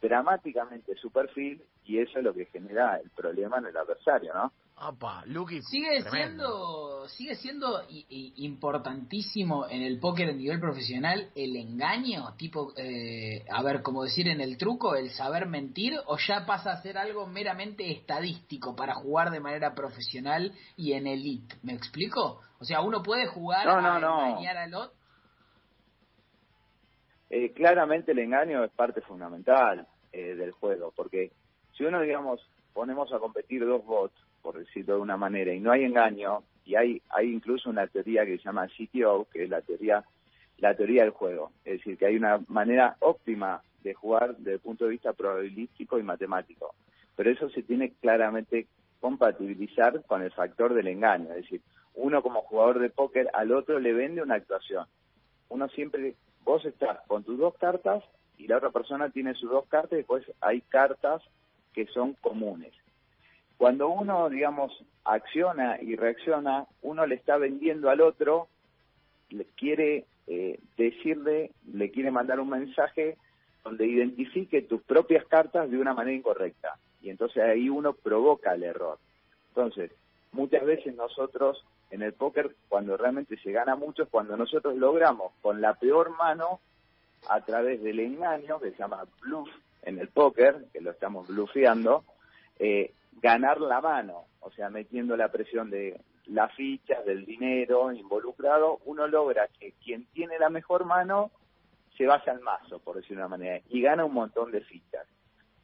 dramáticamente 0.00 0.94
su 0.96 1.10
perfil 1.10 1.62
y 1.84 1.98
eso 1.98 2.18
es 2.18 2.24
lo 2.24 2.34
que 2.34 2.46
genera 2.46 2.96
el 2.96 3.10
problema 3.10 3.58
en 3.58 3.66
el 3.66 3.76
adversario, 3.76 4.32
¿no? 4.34 4.52
Sigue 5.62 6.02
siendo 6.10 6.94
sigue 7.08 7.34
siendo 7.36 7.82
importantísimo 7.88 9.68
en 9.68 9.82
el 9.82 10.00
póker 10.00 10.30
a 10.30 10.32
nivel 10.32 10.60
profesional 10.60 11.30
el 11.34 11.56
engaño, 11.56 12.34
tipo, 12.36 12.72
eh, 12.76 13.44
a 13.50 13.62
ver, 13.62 13.82
como 13.82 14.04
decir 14.04 14.28
en 14.28 14.40
el 14.40 14.56
truco, 14.58 14.96
el 14.96 15.10
saber 15.10 15.46
mentir, 15.46 15.94
o 16.06 16.16
ya 16.18 16.44
pasa 16.46 16.72
a 16.72 16.82
ser 16.82 16.98
algo 16.98 17.26
meramente 17.26 17.90
estadístico 17.90 18.74
para 18.74 18.94
jugar 18.94 19.30
de 19.30 19.40
manera 19.40 19.74
profesional 19.74 20.52
y 20.76 20.92
en 20.92 21.06
elite. 21.06 21.56
¿Me 21.62 21.74
explico? 21.74 22.40
O 22.58 22.64
sea, 22.64 22.80
uno 22.80 23.02
puede 23.02 23.26
jugar 23.26 23.68
a 23.68 23.78
engañar 23.78 24.56
al 24.56 24.74
otro. 24.74 24.96
Eh, 27.30 27.52
claramente 27.52 28.12
el 28.12 28.18
engaño 28.18 28.64
es 28.64 28.70
parte 28.72 29.00
fundamental 29.00 29.86
eh, 30.12 30.34
del 30.34 30.52
juego, 30.52 30.92
porque 30.94 31.32
si 31.76 31.84
uno, 31.84 32.00
digamos, 32.00 32.40
ponemos 32.72 33.12
a 33.12 33.18
competir 33.18 33.64
dos 33.64 33.84
bots, 33.84 34.14
por 34.44 34.58
decirlo 34.58 34.96
de 34.96 35.00
una 35.00 35.16
manera, 35.16 35.54
y 35.54 35.58
no 35.58 35.72
hay 35.72 35.84
engaño, 35.84 36.42
y 36.66 36.74
hay, 36.74 37.00
hay 37.08 37.32
incluso 37.32 37.70
una 37.70 37.86
teoría 37.86 38.26
que 38.26 38.36
se 38.36 38.44
llama 38.44 38.68
CTO, 38.68 39.26
que 39.32 39.44
es 39.44 39.48
la 39.50 39.62
teoría 39.62 40.04
la 40.58 40.74
teoría 40.74 41.02
del 41.02 41.10
juego. 41.10 41.50
Es 41.64 41.78
decir, 41.78 41.98
que 41.98 42.06
hay 42.06 42.16
una 42.16 42.40
manera 42.48 42.96
óptima 43.00 43.62
de 43.82 43.94
jugar 43.94 44.36
desde 44.36 44.54
el 44.54 44.60
punto 44.60 44.84
de 44.84 44.92
vista 44.92 45.12
probabilístico 45.12 45.98
y 45.98 46.02
matemático. 46.02 46.74
Pero 47.16 47.30
eso 47.30 47.48
se 47.50 47.62
tiene 47.62 47.92
claramente 48.00 48.66
compatibilizar 49.00 50.02
con 50.04 50.22
el 50.22 50.32
factor 50.32 50.74
del 50.74 50.88
engaño. 50.88 51.30
Es 51.30 51.42
decir, 51.42 51.60
uno 51.94 52.22
como 52.22 52.42
jugador 52.42 52.78
de 52.78 52.90
póker 52.90 53.28
al 53.34 53.52
otro 53.52 53.78
le 53.78 53.92
vende 53.92 54.22
una 54.22 54.36
actuación. 54.36 54.86
Uno 55.48 55.68
siempre, 55.68 56.14
vos 56.44 56.64
estás 56.64 56.98
con 57.06 57.24
tus 57.24 57.38
dos 57.38 57.54
cartas 57.58 58.02
y 58.38 58.46
la 58.46 58.56
otra 58.56 58.70
persona 58.70 59.10
tiene 59.10 59.34
sus 59.34 59.50
dos 59.50 59.66
cartas 59.66 59.92
y 59.92 59.96
después 59.96 60.24
hay 60.40 60.60
cartas 60.62 61.22
que 61.72 61.86
son 61.86 62.14
comunes. 62.14 62.72
Cuando 63.56 63.88
uno, 63.88 64.28
digamos, 64.28 64.72
acciona 65.04 65.78
y 65.80 65.96
reacciona, 65.96 66.66
uno 66.82 67.06
le 67.06 67.14
está 67.14 67.36
vendiendo 67.36 67.90
al 67.90 68.00
otro, 68.00 68.48
le 69.30 69.44
quiere 69.56 70.04
eh, 70.26 70.58
decirle, 70.76 71.50
le 71.72 71.90
quiere 71.90 72.10
mandar 72.10 72.40
un 72.40 72.50
mensaje 72.50 73.16
donde 73.62 73.86
identifique 73.86 74.62
tus 74.62 74.82
propias 74.82 75.24
cartas 75.26 75.70
de 75.70 75.78
una 75.78 75.94
manera 75.94 76.16
incorrecta. 76.16 76.76
Y 77.02 77.10
entonces 77.10 77.42
ahí 77.42 77.68
uno 77.68 77.92
provoca 77.92 78.54
el 78.54 78.64
error. 78.64 78.98
Entonces, 79.48 79.90
muchas 80.32 80.64
veces 80.64 80.94
nosotros 80.94 81.64
en 81.90 82.02
el 82.02 82.12
póker, 82.12 82.54
cuando 82.68 82.96
realmente 82.96 83.36
se 83.38 83.52
gana 83.52 83.76
mucho, 83.76 84.02
es 84.02 84.08
cuando 84.08 84.36
nosotros 84.36 84.76
logramos 84.76 85.32
con 85.40 85.60
la 85.60 85.74
peor 85.74 86.10
mano, 86.16 86.60
a 87.28 87.40
través 87.40 87.82
del 87.82 88.00
engaño, 88.00 88.58
que 88.60 88.72
se 88.72 88.78
llama 88.78 89.04
bluff 89.22 89.48
en 89.82 89.98
el 89.98 90.08
póker, 90.08 90.66
que 90.72 90.80
lo 90.80 90.90
estamos 90.90 91.28
bluffeando, 91.28 92.04
eh, 92.58 92.92
ganar 93.20 93.60
la 93.60 93.80
mano, 93.80 94.26
o 94.40 94.50
sea, 94.50 94.70
metiendo 94.70 95.16
la 95.16 95.30
presión 95.30 95.70
de 95.70 96.00
las 96.26 96.52
fichas, 96.54 97.04
del 97.04 97.24
dinero 97.24 97.92
involucrado, 97.92 98.78
uno 98.84 99.06
logra 99.06 99.48
que 99.58 99.72
quien 99.82 100.06
tiene 100.12 100.38
la 100.38 100.50
mejor 100.50 100.84
mano 100.84 101.30
se 101.96 102.06
vaya 102.06 102.32
al 102.32 102.40
mazo, 102.40 102.78
por 102.80 102.96
decirlo 102.96 103.22
de 103.22 103.26
una 103.26 103.36
manera, 103.36 103.60
y 103.68 103.80
gana 103.80 104.04
un 104.04 104.14
montón 104.14 104.50
de 104.50 104.60
fichas. 104.62 105.06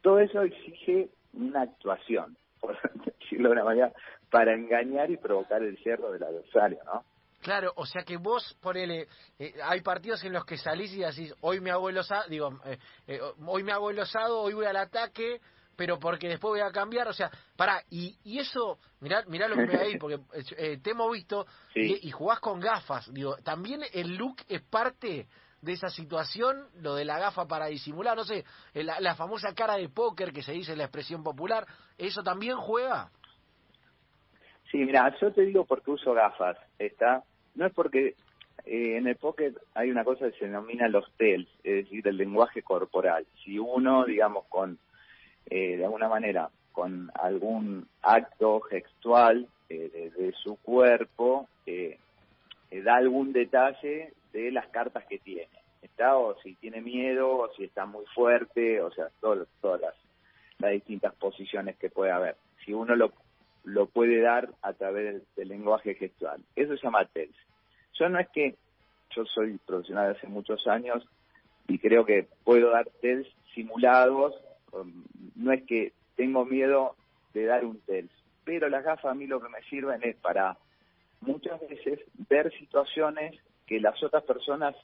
Todo 0.01 0.19
eso 0.19 0.41
exige 0.41 1.09
una 1.33 1.61
actuación, 1.63 2.37
por 2.59 2.77
decirlo 3.19 3.49
de 3.49 3.53
una 3.53 3.63
manera, 3.63 3.91
para 4.29 4.53
engañar 4.53 5.11
y 5.11 5.17
provocar 5.17 5.61
el 5.61 5.77
cierre 5.79 6.11
del 6.11 6.23
adversario, 6.23 6.79
¿no? 6.85 7.03
Claro, 7.41 7.73
o 7.75 7.87
sea 7.87 8.03
que 8.03 8.17
vos, 8.17 8.55
ponele, 8.61 9.07
eh, 9.39 9.53
hay 9.63 9.81
partidos 9.81 10.23
en 10.23 10.31
los 10.31 10.45
que 10.45 10.57
salís 10.57 10.93
y 10.93 10.99
decís, 10.99 11.33
hoy 11.41 11.59
me 11.59 11.71
hago 11.71 11.89
el 11.89 11.97
osado, 11.97 12.29
digo, 12.29 12.59
eh, 12.65 12.77
eh, 13.07 13.19
hoy 13.47 13.63
me 13.63 13.71
hago 13.71 13.89
el 13.89 13.97
osado, 13.97 14.41
hoy 14.41 14.53
voy 14.53 14.67
al 14.67 14.75
ataque, 14.75 15.41
pero 15.75 15.99
porque 15.99 16.27
después 16.27 16.51
voy 16.51 16.61
a 16.61 16.71
cambiar, 16.71 17.07
o 17.07 17.13
sea, 17.13 17.29
pará, 17.55 17.81
y, 17.89 18.15
y 18.23 18.39
eso, 18.39 18.77
mirá, 18.99 19.23
mirá 19.27 19.47
lo 19.47 19.55
que 19.55 19.65
me 19.65 19.77
ahí, 19.77 19.97
porque 19.97 20.19
te 20.77 20.91
hemos 20.91 21.11
visto 21.11 21.45
y, 21.75 22.07
y, 22.07 22.11
jugás 22.11 22.39
con 22.39 22.59
gafas, 22.59 23.11
digo, 23.13 23.37
también 23.37 23.81
el 23.93 24.15
look 24.15 24.37
es 24.47 24.61
parte 24.61 25.27
de 25.61 25.73
esa 25.73 25.89
situación, 25.89 26.67
lo 26.81 26.95
de 26.95 27.05
la 27.05 27.19
gafa 27.19 27.47
para 27.47 27.67
disimular, 27.67 28.17
no 28.17 28.23
sé, 28.23 28.43
la, 28.73 28.99
la 28.99 29.15
famosa 29.15 29.53
cara 29.53 29.77
de 29.77 29.89
póker 29.89 30.33
que 30.33 30.43
se 30.43 30.53
dice 30.53 30.71
en 30.71 30.79
la 30.79 30.85
expresión 30.85 31.23
popular, 31.23 31.65
¿eso 31.97 32.23
también 32.23 32.57
juega? 32.57 33.11
Sí, 34.71 34.77
mira, 34.77 35.13
yo 35.19 35.31
te 35.33 35.41
digo 35.41 35.65
porque 35.65 35.91
uso 35.91 36.13
gafas, 36.13 36.57
¿está? 36.79 37.23
No 37.55 37.65
es 37.65 37.73
porque 37.73 38.15
eh, 38.65 38.97
en 38.97 39.07
el 39.07 39.17
póker 39.17 39.53
hay 39.73 39.91
una 39.91 40.05
cosa 40.05 40.31
que 40.31 40.39
se 40.39 40.45
denomina 40.45 40.87
los 40.87 41.11
TELS, 41.17 41.49
es 41.63 41.83
decir, 41.85 42.07
el 42.07 42.15
lenguaje 42.15 42.61
corporal. 42.61 43.25
Si 43.43 43.59
uno, 43.59 44.05
digamos, 44.05 44.45
con, 44.47 44.79
eh, 45.49 45.77
de 45.77 45.85
alguna 45.85 46.07
manera, 46.07 46.49
con 46.71 47.11
algún 47.15 47.87
acto 48.01 48.61
gestual 48.61 49.47
eh, 49.69 50.11
de, 50.17 50.31
su 50.33 50.55
cuerpo, 50.57 51.47
da 52.83 52.95
algún 52.95 53.33
detalle 53.33 54.13
de 54.33 54.51
las 54.51 54.67
cartas 54.67 55.05
que 55.05 55.19
tiene, 55.19 55.49
¿está? 55.81 56.17
O 56.17 56.35
si 56.41 56.55
tiene 56.55 56.81
miedo, 56.81 57.37
o 57.37 57.53
si 57.53 57.65
está 57.65 57.85
muy 57.85 58.05
fuerte, 58.15 58.81
o 58.81 58.91
sea, 58.91 59.09
todas 59.19 59.47
las, 59.81 59.95
distintas 60.71 61.13
posiciones 61.15 61.75
que 61.77 61.89
puede 61.89 62.11
haber. 62.11 62.35
Si 62.63 62.73
uno 62.73 62.95
lo 62.95 63.11
lo 63.63 63.85
puede 63.85 64.21
dar 64.21 64.49
a 64.61 64.73
través 64.73 65.21
del, 65.35 65.47
lenguaje 65.47 65.95
gestual. 65.95 66.41
Eso 66.55 66.75
se 66.75 66.83
llama 66.83 67.05
TELS. 67.05 67.35
Yo 67.93 68.09
no 68.09 68.19
es 68.19 68.27
que 68.29 68.55
yo 69.15 69.25
soy 69.25 69.59
profesional 69.65 70.11
de 70.11 70.17
hace 70.17 70.27
muchos 70.27 70.65
años 70.67 71.05
y 71.67 71.77
creo 71.77 72.05
que 72.05 72.27
puedo 72.43 72.71
dar 72.71 72.87
TELS 73.01 73.27
simulados, 73.53 74.33
no 75.35 75.51
es 75.51 75.63
que 75.63 75.93
tengo 76.15 76.45
miedo 76.45 76.95
de 77.33 77.45
dar 77.45 77.65
un 77.65 77.79
TELS, 77.81 78.11
pero 78.43 78.69
las 78.69 78.83
gafas 78.83 79.11
a 79.11 79.15
mí 79.15 79.27
lo 79.27 79.41
que 79.41 79.49
me 79.49 79.61
sirven 79.63 80.01
es 80.03 80.15
para 80.17 80.57
muchas 81.21 81.59
veces 81.61 81.99
ver 82.29 82.51
situaciones 82.57 83.39
que 83.65 83.79
las 83.79 84.01
otras 84.03 84.23
personas 84.23 84.75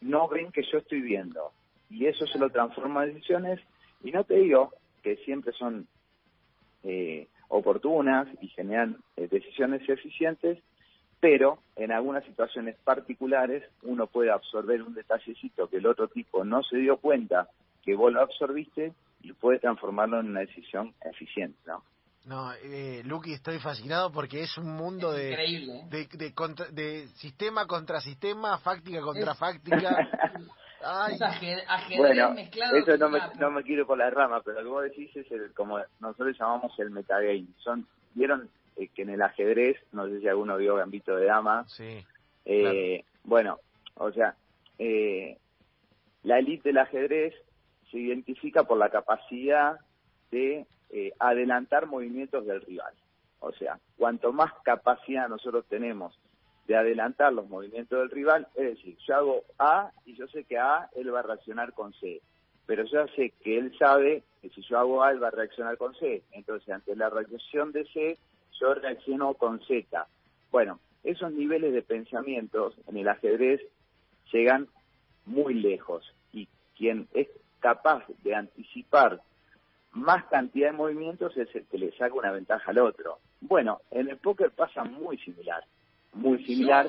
no 0.00 0.28
ven 0.28 0.50
que 0.50 0.62
yo 0.62 0.78
estoy 0.78 1.00
viendo. 1.00 1.52
Y 1.90 2.06
eso 2.06 2.26
se 2.26 2.38
lo 2.38 2.50
transforma 2.50 3.04
en 3.04 3.14
decisiones. 3.14 3.60
Y 4.02 4.10
no 4.10 4.24
te 4.24 4.34
digo 4.34 4.72
que 5.02 5.16
siempre 5.18 5.52
son 5.52 5.86
eh, 6.82 7.28
oportunas 7.48 8.28
y 8.40 8.48
generan 8.48 8.96
eh, 9.16 9.28
decisiones 9.30 9.88
eficientes, 9.88 10.58
pero 11.20 11.58
en 11.76 11.92
algunas 11.92 12.24
situaciones 12.24 12.76
particulares 12.82 13.62
uno 13.82 14.06
puede 14.06 14.30
absorber 14.30 14.82
un 14.82 14.94
detallecito 14.94 15.68
que 15.68 15.78
el 15.78 15.86
otro 15.86 16.08
tipo 16.08 16.44
no 16.44 16.62
se 16.62 16.78
dio 16.78 16.96
cuenta 16.98 17.48
que 17.82 17.94
vos 17.94 18.12
lo 18.12 18.20
absorbiste 18.20 18.92
y 19.20 19.32
puede 19.32 19.58
transformarlo 19.58 20.20
en 20.20 20.30
una 20.30 20.40
decisión 20.40 20.94
eficiente, 21.04 21.58
¿no? 21.66 21.82
No, 22.26 22.52
eh, 22.54 23.02
Lucky, 23.04 23.34
estoy 23.34 23.60
fascinado 23.60 24.10
porque 24.10 24.40
es 24.40 24.58
un 24.58 24.72
mundo 24.72 25.12
de, 25.12 25.32
¿eh? 25.32 25.84
de, 25.88 26.08
de, 26.08 26.32
de, 26.72 27.06
sistema 27.14 27.66
contra 27.66 28.00
sistema, 28.00 28.58
fáctica 28.58 29.00
contra 29.00 29.36
fáctica. 29.36 29.78
bueno, 31.96 32.34
eso 32.36 32.96
no 32.96 33.08
me, 33.08 33.20
no 33.38 33.50
me 33.52 33.62
quiero 33.62 33.86
por 33.86 33.98
la 33.98 34.10
rama, 34.10 34.42
pero 34.44 34.56
lo 34.56 34.62
que 34.62 34.68
vos 34.68 34.82
decís 34.82 35.16
es 35.16 35.30
el, 35.30 35.54
como 35.54 35.78
nosotros 36.00 36.36
llamamos 36.36 36.76
el 36.80 36.90
metagame. 36.90 37.46
Son, 37.58 37.86
vieron 38.14 38.50
eh, 38.76 38.88
que 38.88 39.02
en 39.02 39.10
el 39.10 39.22
ajedrez, 39.22 39.76
no 39.92 40.08
sé 40.08 40.20
si 40.20 40.26
alguno 40.26 40.56
vio 40.56 40.74
Gambito 40.74 41.14
de 41.14 41.26
Dama. 41.26 41.64
Sí. 41.68 42.04
Eh, 42.44 43.04
Bueno, 43.22 43.58
o 43.94 44.12
sea, 44.12 44.34
eh, 44.78 45.38
la 46.24 46.38
élite 46.38 46.70
del 46.70 46.78
ajedrez 46.78 47.34
se 47.90 47.98
identifica 47.98 48.64
por 48.64 48.78
la 48.78 48.90
capacidad 48.90 49.78
de 50.30 50.66
eh, 50.90 51.12
adelantar 51.18 51.86
movimientos 51.86 52.46
del 52.46 52.60
rival. 52.60 52.94
O 53.40 53.52
sea, 53.52 53.78
cuanto 53.96 54.32
más 54.32 54.52
capacidad 54.64 55.28
nosotros 55.28 55.64
tenemos 55.68 56.18
de 56.66 56.76
adelantar 56.76 57.32
los 57.32 57.48
movimientos 57.48 57.98
del 57.98 58.10
rival, 58.10 58.48
es 58.56 58.76
decir, 58.76 58.96
yo 59.06 59.14
hago 59.14 59.44
A 59.58 59.92
y 60.04 60.14
yo 60.16 60.26
sé 60.28 60.44
que 60.44 60.58
A 60.58 60.88
él 60.96 61.14
va 61.14 61.20
a 61.20 61.22
reaccionar 61.22 61.72
con 61.72 61.92
C, 61.94 62.20
pero 62.66 62.84
yo 62.84 63.06
sé 63.14 63.32
que 63.42 63.56
él 63.56 63.76
sabe 63.78 64.24
que 64.42 64.50
si 64.50 64.62
yo 64.62 64.78
hago 64.78 65.02
A 65.02 65.12
él 65.12 65.22
va 65.22 65.28
a 65.28 65.32
reaccionar 65.32 65.76
con 65.76 65.94
C, 65.94 66.22
entonces 66.32 66.68
ante 66.68 66.96
la 66.96 67.08
reacción 67.08 67.70
de 67.70 67.84
C 67.92 68.18
yo 68.60 68.74
reacciono 68.74 69.34
con 69.34 69.60
Z. 69.60 70.06
Bueno, 70.50 70.80
esos 71.04 71.32
niveles 71.32 71.72
de 71.72 71.82
pensamientos 71.82 72.74
en 72.88 72.96
el 72.96 73.08
ajedrez 73.08 73.60
llegan 74.32 74.66
muy 75.24 75.54
lejos 75.54 76.12
y 76.32 76.48
quien 76.76 77.06
es 77.14 77.28
capaz 77.60 78.04
de 78.22 78.34
anticipar 78.34 79.20
más 79.92 80.24
cantidad 80.26 80.70
de 80.70 80.76
movimientos 80.76 81.36
es 81.36 81.54
el 81.54 81.64
que 81.66 81.78
le 81.78 81.92
saca 81.96 82.14
una 82.14 82.32
ventaja 82.32 82.70
al 82.70 82.78
otro. 82.78 83.18
Bueno, 83.40 83.80
en 83.90 84.08
el 84.08 84.18
póker 84.18 84.50
pasa 84.50 84.84
muy 84.84 85.16
similar 85.18 85.64
muy 86.16 86.44
similar, 86.44 86.88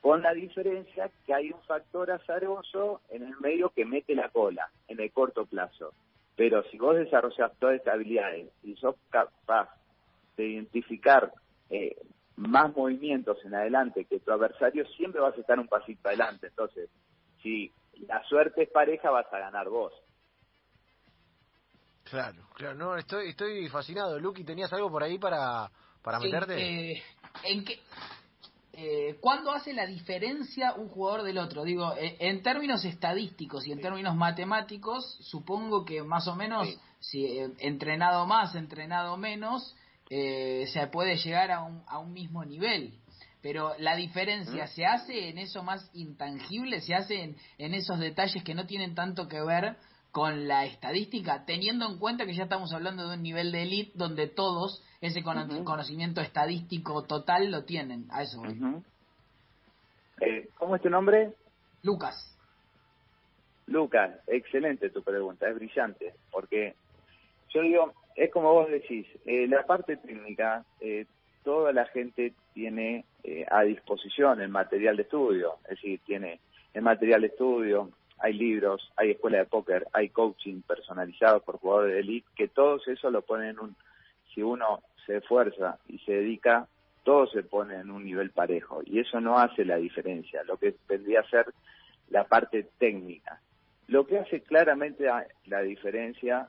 con 0.00 0.22
la 0.22 0.34
diferencia 0.34 1.10
que 1.24 1.34
hay 1.34 1.50
un 1.50 1.60
factor 1.62 2.10
azaroso 2.10 3.00
en 3.10 3.22
el 3.22 3.36
medio 3.40 3.70
que 3.70 3.84
mete 3.84 4.14
la 4.14 4.28
cola 4.28 4.68
en 4.88 5.00
el 5.00 5.10
corto 5.12 5.46
plazo. 5.46 5.94
Pero 6.36 6.62
si 6.64 6.78
vos 6.78 6.96
desarrollas 6.96 7.52
todas 7.58 7.76
estas 7.76 7.94
habilidades 7.94 8.50
y 8.62 8.74
sos 8.76 8.96
capaz 9.08 9.68
de 10.36 10.48
identificar 10.48 11.32
eh, 11.70 11.96
más 12.36 12.74
movimientos 12.74 13.38
en 13.44 13.54
adelante 13.54 14.04
que 14.04 14.18
tu 14.18 14.32
adversario, 14.32 14.84
siempre 14.88 15.20
vas 15.20 15.36
a 15.36 15.40
estar 15.40 15.58
un 15.58 15.68
pasito 15.68 16.08
adelante. 16.08 16.48
Entonces, 16.48 16.90
si 17.40 17.70
la 18.06 18.22
suerte 18.24 18.62
es 18.64 18.70
pareja, 18.70 19.10
vas 19.10 19.32
a 19.32 19.38
ganar 19.38 19.68
vos. 19.68 19.92
Claro, 22.04 22.46
claro, 22.54 22.74
no, 22.74 22.96
estoy, 22.96 23.30
estoy 23.30 23.68
fascinado. 23.68 24.18
Lucky, 24.18 24.44
¿tenías 24.44 24.72
algo 24.72 24.90
por 24.90 25.02
ahí 25.02 25.18
para, 25.18 25.70
para 26.02 26.20
meterte? 26.20 26.92
Eh, 26.92 27.02
¿En 27.44 27.64
qué? 27.64 27.80
eh, 28.76 29.16
¿cuándo 29.20 29.52
hace 29.52 29.72
la 29.72 29.86
diferencia 29.86 30.74
un 30.74 30.88
jugador 30.88 31.22
del 31.22 31.38
otro? 31.38 31.64
Digo, 31.64 31.94
eh, 31.96 32.16
en 32.18 32.42
términos 32.42 32.84
estadísticos 32.84 33.66
y 33.66 33.72
en 33.72 33.80
términos 33.80 34.16
matemáticos, 34.16 35.16
supongo 35.20 35.84
que 35.84 36.02
más 36.02 36.26
o 36.26 36.34
menos, 36.34 36.68
si 37.00 37.24
eh, 37.24 37.52
entrenado 37.58 38.26
más, 38.26 38.54
entrenado 38.54 39.16
menos, 39.16 39.76
eh, 40.10 40.66
se 40.72 40.86
puede 40.88 41.16
llegar 41.16 41.50
a 41.52 41.62
un, 41.62 41.82
a 41.86 41.98
un 41.98 42.12
mismo 42.12 42.44
nivel. 42.44 42.98
Pero 43.44 43.74
la 43.78 43.94
diferencia 43.94 44.66
se 44.68 44.86
hace 44.86 45.28
en 45.28 45.36
eso 45.36 45.62
más 45.62 45.90
intangible, 45.92 46.80
se 46.80 46.94
hace 46.94 47.22
en, 47.22 47.36
en 47.58 47.74
esos 47.74 47.98
detalles 48.00 48.42
que 48.42 48.54
no 48.54 48.66
tienen 48.66 48.94
tanto 48.94 49.28
que 49.28 49.38
ver 49.42 49.76
con 50.12 50.48
la 50.48 50.64
estadística, 50.64 51.44
teniendo 51.44 51.86
en 51.86 51.98
cuenta 51.98 52.24
que 52.24 52.32
ya 52.32 52.44
estamos 52.44 52.72
hablando 52.72 53.06
de 53.06 53.16
un 53.16 53.22
nivel 53.22 53.52
de 53.52 53.64
elite 53.64 53.92
donde 53.96 54.28
todos 54.28 54.82
ese 55.02 55.22
conocimiento 55.22 56.22
estadístico 56.22 57.02
total 57.02 57.50
lo 57.50 57.64
tienen. 57.66 58.06
A 58.10 58.22
eso 58.22 58.42
eh, 60.22 60.48
¿Cómo 60.56 60.76
es 60.76 60.80
tu 60.80 60.88
nombre? 60.88 61.34
Lucas. 61.82 62.34
Lucas, 63.66 64.20
excelente 64.26 64.88
tu 64.88 65.02
pregunta, 65.02 65.46
es 65.50 65.54
brillante, 65.54 66.14
porque 66.30 66.76
yo 67.52 67.60
digo, 67.60 67.92
es 68.16 68.32
como 68.32 68.54
vos 68.54 68.70
decís, 68.70 69.06
eh, 69.26 69.46
la 69.48 69.66
parte 69.66 69.98
técnica, 69.98 70.64
eh, 70.80 71.04
toda 71.44 71.72
la 71.72 71.84
gente 71.86 72.32
tiene 72.54 73.04
eh, 73.22 73.46
a 73.50 73.62
disposición 73.62 74.40
el 74.40 74.48
material 74.48 74.96
de 74.96 75.02
estudio, 75.02 75.54
es 75.64 75.76
decir, 75.76 76.00
tiene 76.04 76.40
el 76.72 76.82
material 76.82 77.20
de 77.20 77.28
estudio, 77.28 77.90
hay 78.18 78.32
libros, 78.32 78.92
hay 78.96 79.12
escuela 79.12 79.38
de 79.38 79.44
póker, 79.44 79.86
hay 79.92 80.08
coaching 80.08 80.62
personalizado 80.62 81.40
por 81.40 81.58
jugadores 81.58 81.94
de 81.94 82.00
elite, 82.00 82.26
que 82.34 82.48
todos 82.48 82.88
eso 82.88 83.10
lo 83.10 83.22
ponen 83.22 83.50
en 83.50 83.58
un, 83.60 83.76
si 84.34 84.42
uno 84.42 84.80
se 85.06 85.18
esfuerza 85.18 85.78
y 85.88 85.98
se 85.98 86.12
dedica, 86.12 86.66
todo 87.02 87.26
se 87.26 87.42
pone 87.42 87.76
en 87.76 87.90
un 87.90 88.04
nivel 88.04 88.30
parejo 88.30 88.80
y 88.84 88.98
eso 88.98 89.20
no 89.20 89.38
hace 89.38 89.64
la 89.64 89.76
diferencia, 89.76 90.42
lo 90.44 90.56
que 90.56 90.74
vendría 90.88 91.20
a 91.20 91.28
ser 91.28 91.46
la 92.08 92.24
parte 92.24 92.66
técnica. 92.78 93.40
Lo 93.86 94.06
que 94.06 94.18
hace 94.18 94.40
claramente 94.40 95.06
la 95.44 95.60
diferencia 95.60 96.48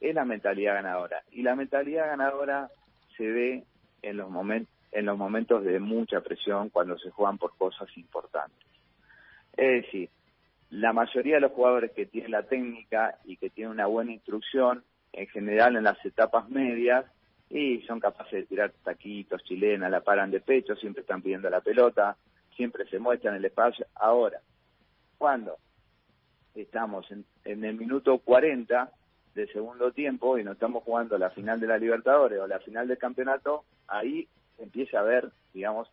es 0.00 0.14
la 0.14 0.26
mentalidad 0.26 0.74
ganadora. 0.74 1.22
Y 1.32 1.42
la 1.42 1.54
mentalidad 1.54 2.08
ganadora 2.08 2.68
se 3.16 3.26
ve 3.26 3.64
en 4.04 4.16
los, 4.16 4.30
momentos 4.30 4.72
en 4.92 5.06
los 5.06 5.18
momentos 5.18 5.64
de 5.64 5.80
mucha 5.80 6.20
presión 6.20 6.70
cuando 6.70 6.98
se 6.98 7.10
juegan 7.10 7.38
por 7.38 7.56
cosas 7.56 7.88
importantes. 7.96 8.66
Es 9.56 9.84
decir, 9.84 10.10
la 10.70 10.92
mayoría 10.92 11.36
de 11.36 11.40
los 11.40 11.52
jugadores 11.52 11.92
que 11.92 12.06
tienen 12.06 12.30
la 12.30 12.44
técnica 12.44 13.18
y 13.24 13.36
que 13.36 13.50
tienen 13.50 13.72
una 13.72 13.86
buena 13.86 14.12
instrucción, 14.12 14.84
en 15.12 15.26
general 15.28 15.76
en 15.76 15.84
las 15.84 16.04
etapas 16.04 16.48
medias, 16.48 17.06
y 17.50 17.82
son 17.82 18.00
capaces 18.00 18.32
de 18.32 18.42
tirar 18.44 18.72
taquitos, 18.82 19.42
chilenas, 19.44 19.90
la 19.90 20.00
paran 20.00 20.30
de 20.30 20.40
pecho, 20.40 20.74
siempre 20.76 21.02
están 21.02 21.22
pidiendo 21.22 21.48
la 21.50 21.60
pelota, 21.60 22.16
siempre 22.56 22.86
se 22.88 22.98
muestran 22.98 23.36
el 23.36 23.44
espacio. 23.44 23.86
Ahora, 23.94 24.40
cuando 25.18 25.56
estamos 26.54 27.06
en, 27.10 27.24
el 27.44 27.74
minuto 27.76 28.18
40 28.18 28.90
del 29.34 29.52
segundo 29.52 29.92
tiempo 29.92 30.38
y 30.38 30.44
no 30.44 30.52
estamos 30.52 30.82
jugando 30.84 31.18
la 31.18 31.30
final 31.30 31.60
de 31.60 31.66
la 31.66 31.78
Libertadores 31.78 32.40
o 32.40 32.46
la 32.46 32.60
final 32.60 32.88
del 32.88 32.98
campeonato, 32.98 33.64
ahí 33.88 34.28
empieza 34.58 35.00
a 35.00 35.02
ver, 35.02 35.30
digamos, 35.52 35.90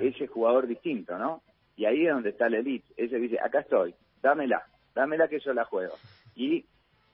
ese 0.00 0.26
jugador 0.26 0.66
distinto, 0.66 1.18
¿no? 1.18 1.42
Y 1.76 1.86
ahí 1.86 2.06
es 2.06 2.12
donde 2.12 2.30
está 2.30 2.46
el 2.46 2.54
elite. 2.54 2.86
Ese 2.96 3.16
dice, 3.16 3.38
acá 3.40 3.60
estoy, 3.60 3.94
dámela, 4.22 4.66
dámela 4.94 5.28
que 5.28 5.40
yo 5.40 5.52
la 5.52 5.64
juego. 5.64 5.94
Y 6.34 6.64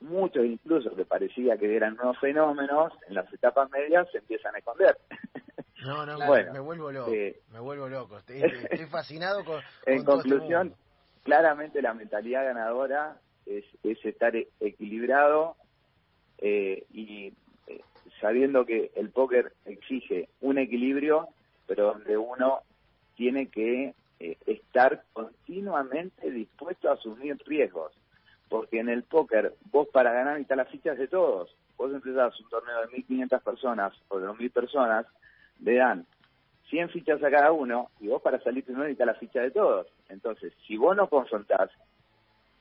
muchos 0.00 0.44
incluso 0.44 0.94
que 0.94 1.04
parecía 1.04 1.56
que 1.56 1.74
eran 1.74 1.96
nuevos 1.96 2.18
fenómenos, 2.18 2.92
en 3.08 3.14
las 3.14 3.32
etapas 3.32 3.70
medias 3.70 4.08
se 4.10 4.18
empiezan 4.18 4.54
a 4.54 4.58
esconder. 4.58 4.96
No, 5.80 6.04
no, 6.04 6.18
bueno, 6.26 6.52
me 6.52 6.58
vuelvo 6.58 6.90
loco, 6.90 7.12
eh, 7.12 7.40
me 7.52 7.60
vuelvo 7.60 7.88
loco. 7.88 8.18
Estoy, 8.18 8.40
fascinado 8.90 9.44
con... 9.44 9.60
en 9.86 9.98
este 9.98 10.04
conclusión, 10.04 10.74
claramente 11.22 11.80
la 11.80 11.94
mentalidad 11.94 12.44
ganadora 12.46 13.16
es, 13.46 13.64
es 13.84 14.04
estar 14.04 14.34
equilibrado 14.58 15.54
eh, 16.38 16.84
y 16.90 17.32
sabiendo 18.20 18.64
que 18.64 18.90
el 18.94 19.10
póker 19.10 19.52
exige 19.64 20.28
un 20.40 20.58
equilibrio, 20.58 21.28
pero 21.66 21.92
donde 21.94 22.16
uno 22.16 22.60
tiene 23.16 23.48
que 23.48 23.94
eh, 24.20 24.36
estar 24.46 25.02
continuamente 25.12 26.30
dispuesto 26.30 26.90
a 26.90 26.94
asumir 26.94 27.36
riesgos. 27.46 27.92
Porque 28.48 28.80
en 28.80 28.88
el 28.88 29.02
póker, 29.02 29.54
vos 29.70 29.88
para 29.88 30.12
ganar 30.12 30.34
necesitas 30.34 30.56
las 30.56 30.68
fichas 30.68 30.98
de 30.98 31.08
todos. 31.08 31.54
Vos 31.76 31.92
empezás 31.92 32.38
un 32.40 32.48
torneo 32.48 32.80
de 32.80 32.88
1.500 32.88 33.42
personas 33.42 33.92
o 34.08 34.18
de 34.18 34.26
2.000 34.26 34.52
personas, 34.52 35.06
le 35.60 35.74
dan 35.74 36.06
100 36.70 36.90
fichas 36.90 37.22
a 37.22 37.30
cada 37.30 37.52
uno 37.52 37.90
y 38.00 38.08
vos 38.08 38.20
para 38.22 38.40
salir 38.40 38.64
primero 38.64 38.84
necesitas 38.84 39.06
la 39.06 39.14
ficha 39.14 39.40
de 39.40 39.50
todos. 39.50 39.86
Entonces, 40.08 40.52
si 40.66 40.76
vos 40.76 40.96
no 40.96 41.08
confrontás, 41.08 41.70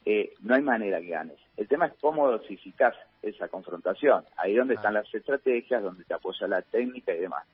eh, 0.05 0.33
no 0.41 0.55
hay 0.55 0.61
manera 0.61 1.01
que 1.01 1.09
ganes. 1.09 1.39
El 1.57 1.67
tema 1.67 1.87
es 1.87 1.93
cómo 1.99 2.29
dosificás 2.29 2.95
esa 3.21 3.47
confrontación. 3.47 4.25
Ahí 4.37 4.55
donde 4.55 4.75
están 4.75 4.93
las 4.93 5.13
estrategias, 5.13 5.83
donde 5.83 6.03
te 6.03 6.13
apoya 6.13 6.47
la 6.47 6.61
técnica 6.61 7.13
y 7.13 7.19
demás. 7.19 7.45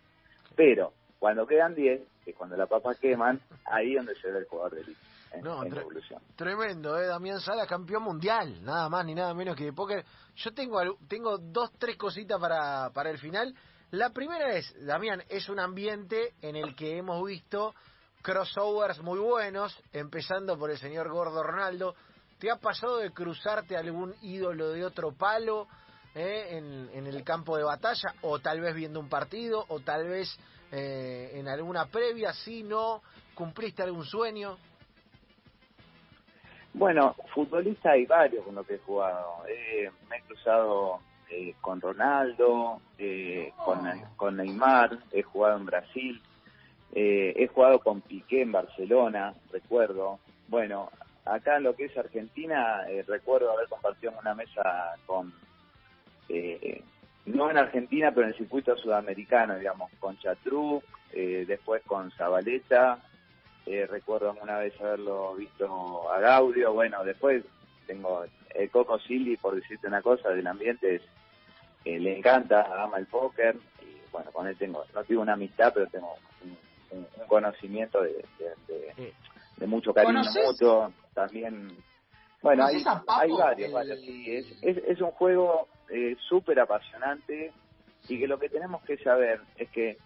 Pero 0.56 0.94
cuando 1.20 1.48
quedan 1.48 1.74
10, 1.76 2.02
que 2.24 2.32
es 2.32 2.38
cuando 2.38 2.56
la 2.58 2.66
papa 2.66 2.96
queman, 2.96 3.40
ahí 3.66 3.96
donde 3.96 4.16
se 4.16 4.32
ve 4.32 4.40
el 4.40 4.46
jugador 4.46 4.76
de 4.76 4.82
élite. 4.82 5.00
En, 5.32 5.42
no, 5.44 5.64
evolución. 5.64 6.22
Tremendo, 6.36 7.00
¿eh? 7.00 7.08
Damián 7.08 7.40
Sala, 7.40 7.66
campeón 7.66 8.04
mundial, 8.04 8.64
nada 8.64 8.88
más 8.88 9.04
ni 9.06 9.16
nada 9.16 9.34
menos 9.34 9.56
que 9.56 9.64
de 9.64 9.74
póker. 9.74 10.06
Yo 10.36 10.54
tengo 10.54 10.80
tengo 11.08 11.38
dos, 11.40 11.72
tres 11.80 11.98
cositas 11.98 12.40
para, 12.40 12.92
para 12.92 13.10
el 13.10 13.18
final. 13.18 13.56
La 13.92 14.12
primera 14.12 14.54
es, 14.54 14.76
Damián, 14.86 15.24
es 15.30 15.50
un 15.50 15.60
ambiente 15.60 16.34
en 16.42 16.56
el 16.56 16.76
que 16.76 16.98
hemos 16.98 17.26
visto 17.26 17.74
crossovers 18.24 19.02
muy 19.02 19.20
buenos, 19.20 19.78
empezando 19.92 20.58
por 20.58 20.72
el 20.72 20.78
señor 20.78 21.10
Gordo 21.10 21.44
Ronaldo, 21.44 21.96
¿Te 22.44 22.52
ha 22.52 22.58
pasado 22.58 22.98
de 22.98 23.12
cruzarte 23.12 23.78
algún 23.78 24.14
ídolo 24.22 24.72
de 24.72 24.84
otro 24.84 25.14
palo 25.14 25.66
eh, 26.14 26.60
en, 26.94 27.08
el 27.08 27.24
campo 27.24 27.56
de 27.56 27.64
batalla? 27.64 28.16
O 28.22 28.40
tal 28.40 28.60
vez 28.60 28.76
viendo 28.76 29.00
un 29.00 29.08
partido, 29.08 29.64
o 29.70 29.80
tal 29.80 30.10
vez 30.10 30.28
eh, 30.70 31.32
en 31.36 31.48
alguna 31.48 31.86
previa, 31.86 32.34
si 32.34 32.64
no, 32.64 33.02
cumpliste 33.34 33.82
algún 33.82 34.04
sueño. 34.04 34.58
Bueno, 36.74 37.16
futbolista 37.34 37.92
hay 37.92 38.06
varios 38.06 38.44
con 38.44 38.56
los 38.56 38.68
que 38.68 38.76
he 38.76 38.80
jugado. 38.80 39.46
Eh, 39.48 39.90
me 40.10 40.18
he 40.18 40.22
cruzado 40.24 41.00
con 41.62 41.80
Ronaldo, 41.80 42.82
con, 43.64 43.90
con 44.18 44.36
Neymar, 44.36 45.00
he 45.14 45.24
jugado 45.24 45.60
en 45.60 45.66
Brasil, 45.66 46.22
he 46.92 47.48
jugado 47.48 47.80
con 47.80 48.02
Piqué 48.02 48.42
en 48.42 48.52
Barcelona, 48.52 49.34
recuerdo. 49.50 50.20
Bueno, 50.50 50.92
acá 51.26 51.58
en 51.58 51.64
lo 51.64 51.76
que 51.76 51.86
es 51.86 51.98
Argentina, 51.98 52.86
eh, 52.90 53.04
recuerdo 53.08 53.52
haber 53.52 53.68
compartido 53.68 54.14
una 54.20 54.34
mesa 54.34 54.96
con, 55.06 55.34
eh, 56.30 56.82
no 57.26 57.50
en 57.50 57.58
Argentina, 57.58 58.12
pero 58.12 58.24
en 58.28 58.34
el 58.34 58.38
circuito 58.38 58.76
sudamericano, 58.78 59.58
digamos, 59.58 59.92
con 60.00 60.18
Chatru, 60.18 60.82
eh, 61.14 61.46
después 61.48 61.82
con 61.86 62.12
Zabaleta, 62.12 63.00
recuerdo 63.66 64.36
una 64.42 64.58
vez 64.58 64.74
haberlo 64.82 65.36
visto 65.36 66.12
a 66.12 66.20
Gaudio, 66.20 66.74
bueno, 66.74 67.02
después 67.06 67.46
tengo 67.88 68.26
el 68.54 68.70
Coco 68.70 69.00
Silly, 69.00 69.38
por 69.38 69.56
decirte 69.56 69.88
una 69.88 70.02
cosa, 70.02 70.30
del 70.30 70.46
ambiente, 70.48 71.00
le 71.86 72.18
encanta, 72.18 72.84
ama 72.84 72.98
el 72.98 73.06
póker, 73.06 73.56
y 73.82 74.12
bueno, 74.12 74.32
con 74.32 74.48
él 74.48 74.58
tengo, 74.58 74.84
no 74.94 75.04
tengo 75.06 75.22
una 75.22 75.34
amistad, 75.34 75.72
pero 75.74 75.88
tengo 75.88 76.14
un, 76.42 76.58
conocimiento 77.28 78.02
de, 78.04 78.26
mucho 79.68 79.94
cariño 79.94 80.22
mutuo 80.46 80.92
también, 81.14 81.76
bueno, 82.42 82.66
hay, 82.66 82.84
hay 83.08 83.32
varios, 83.32 84.00
es, 84.62 84.78
es, 84.78 85.02
un 85.02 85.12
juego 85.12 85.68
eh, 85.90 86.16
súper 86.28 86.60
apasionante 86.60 87.54
y 88.10 88.20
que 88.20 88.28
lo 88.28 88.38
que 88.38 88.50
tenemos 88.50 88.84
que 88.84 88.98
saber 88.98 89.40
es 89.56 89.70
que 89.70 89.98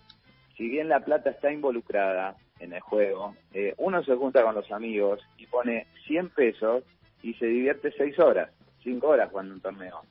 si 0.56 0.68
bien 0.70 0.90
la 0.90 1.00
plata 1.00 1.32
está 1.32 1.52
involucrada 1.52 2.36
en 2.60 2.74
el 2.74 2.82
juego, 2.82 3.36
eh, 3.54 3.74
uno 3.78 4.04
se 4.04 4.16
junta 4.16 4.44
con 4.44 4.56
los 4.56 4.72
amigos 4.72 5.20
y 5.38 5.48
pone 5.48 5.88
100 6.08 6.30
pesos 6.30 6.84
y 7.24 7.34
se 7.36 7.46
divierte 7.46 7.92
6 7.92 8.20
horas, 8.20 8.52
5 8.84 9.08
horas 9.08 9.30
jugando 9.30 9.54
un 9.54 9.62
torneo. 9.62 10.02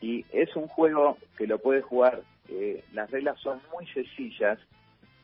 Y 0.00 0.24
es 0.32 0.54
un 0.56 0.68
juego 0.68 1.16
que 1.38 1.46
lo 1.46 1.58
puede 1.58 1.80
jugar, 1.80 2.22
eh, 2.48 2.84
las 2.92 3.10
reglas 3.10 3.38
son 3.40 3.60
muy 3.72 3.86
sencillas, 3.88 4.58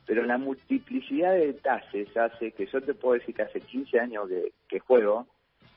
pero 0.08 0.24
la 0.24 0.38
multiplicidad 0.38 1.34
de 1.34 1.52
detalles 1.52 2.16
hace 2.16 2.52
que 2.52 2.66
yo 2.72 2.80
te 2.80 2.94
puedo 2.94 3.18
decir 3.18 3.34
que 3.34 3.42
hace 3.42 3.60
15 3.60 4.00
años 4.00 4.26
que, 4.66 4.80
juego 4.80 5.26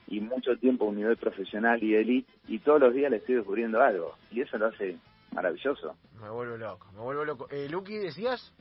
y 0.08 0.22
mucho 0.22 0.56
tiempo 0.56 0.86
a 0.86 0.88
un 0.88 0.96
nivel 0.96 1.18
profesional 1.18 1.84
y 1.84 1.96
elite 1.96 2.32
y 2.48 2.60
todos 2.60 2.80
los 2.80 2.94
días 2.94 3.12
le 3.12 3.18
estoy 3.18 3.36
descubriendo 3.36 3.82
algo 3.82 4.16
y 4.32 4.40
eso 4.40 4.58
lo 4.58 4.68
hace 4.68 4.98
maravilloso. 5.34 5.98
Me 6.22 6.30
vuelvo 6.30 6.56
loco, 6.56 6.88
me 6.94 7.02
vuelvo 7.02 7.26
loco. 7.26 7.48
Eh, 7.52 7.68
Lucky, 7.70 7.98
¿decías? 7.98 8.54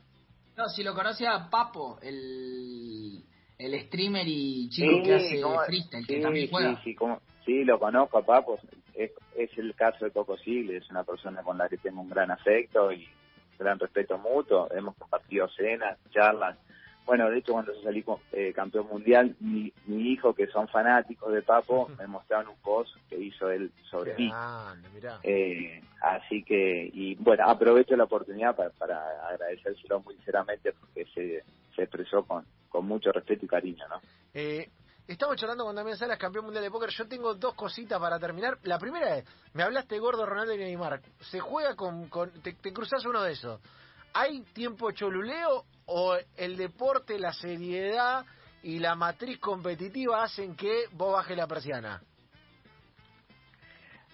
No, 0.56 0.66
si 0.66 0.83
lo 0.83 0.92
conoce 0.92 1.24
a 1.28 1.48
Papo, 1.48 2.00
el, 2.02 3.22
el 3.56 3.80
streamer 3.87 4.26
y 4.26 4.68
chico 4.70 5.04
que 5.04 5.14
hace 5.14 5.40
freestyle, 5.66 6.04
que 6.04 6.20
también 6.20 6.50
juega. 6.50 6.83
Sí, 6.83 6.96
sí, 7.46 7.64
lo 7.64 7.78
conozco 7.78 8.18
a 8.18 8.26
Papo, 8.26 8.59
es, 8.94 9.12
es 9.37 9.56
el 9.56 9.72
caso 9.76 10.04
de 10.04 10.11
Coco 10.11 10.37
Sigle, 10.37 10.78
es 10.78 10.90
una 10.90 11.04
persona 11.04 11.44
con 11.44 11.59
la 11.59 11.68
que 11.68 11.76
tengo 11.76 12.00
un 12.00 12.11
gran 12.11 12.33
afecto 12.33 12.90
y 12.90 13.09
gran 13.61 13.79
respeto 13.79 14.18
mutuo, 14.18 14.68
hemos 14.73 14.96
compartido 14.96 15.49
cenas, 15.49 15.99
charlas. 16.11 16.57
Bueno, 17.07 17.29
de 17.29 17.38
hecho, 17.38 17.53
cuando 17.53 17.75
yo 17.75 17.83
salí 17.83 18.05
eh, 18.33 18.53
campeón 18.55 18.87
mundial, 18.88 19.35
mi, 19.40 19.73
mi, 19.87 20.12
hijo, 20.12 20.35
que 20.35 20.46
son 20.46 20.68
fanáticos 20.68 21.33
de 21.33 21.42
Papo, 21.42 21.88
me 21.99 22.07
mostraron 22.07 22.49
un 22.49 22.57
post 22.57 22.94
que 23.09 23.16
hizo 23.16 23.51
él 23.51 23.70
sobre 23.90 24.14
mí. 24.14 24.33
Eh, 25.23 25.83
así 26.03 26.42
que, 26.42 26.90
y 26.92 27.14
bueno, 27.16 27.44
aprovecho 27.46 27.96
la 27.96 28.05
oportunidad 28.05 28.55
para, 28.55 28.70
para 28.70 29.29
agradecérselo 29.29 30.01
muy 30.01 30.14
sinceramente 30.16 30.73
porque 30.73 31.05
se, 31.14 31.44
se 31.75 31.83
expresó 31.83 32.25
con, 32.25 32.44
con 32.68 32.87
mucho 32.87 33.12
respeto 33.12 33.44
y 33.44 33.49
cariño, 33.49 33.85
¿no? 33.88 34.01
Eh, 34.35 34.68
Estamos 35.11 35.37
charlando 35.37 35.64
con 35.64 35.75
Damián 35.75 35.96
Salas, 35.96 36.16
campeón 36.18 36.44
mundial 36.44 36.62
de 36.62 36.70
póker. 36.70 36.90
Yo 36.90 37.09
tengo 37.09 37.35
dos 37.35 37.55
cositas 37.55 37.99
para 37.99 38.20
terminar. 38.20 38.59
La 38.62 38.79
primera 38.79 39.16
es, 39.16 39.25
me 39.55 39.64
hablaste 39.64 39.99
gordo 39.99 40.25
Ronaldo 40.25 40.55
y 40.55 40.59
Neymar. 40.59 41.01
¿Se 41.18 41.40
juega 41.40 41.75
con, 41.75 42.09
te, 42.44 42.53
te 42.53 42.73
cruzas 42.73 43.05
uno 43.05 43.20
de 43.23 43.33
esos? 43.33 43.61
¿Hay 44.14 44.42
tiempo 44.53 44.92
choluleo 44.92 45.64
o 45.87 46.16
el 46.37 46.57
deporte, 46.57 47.18
la 47.18 47.33
seriedad 47.33 48.25
y 48.62 48.79
la 48.79 48.94
matriz 48.94 49.40
competitiva 49.40 50.23
hacen 50.23 50.55
que 50.55 50.85
vos 50.92 51.12
bajes 51.12 51.37
la 51.37 51.49
persiana. 51.49 52.01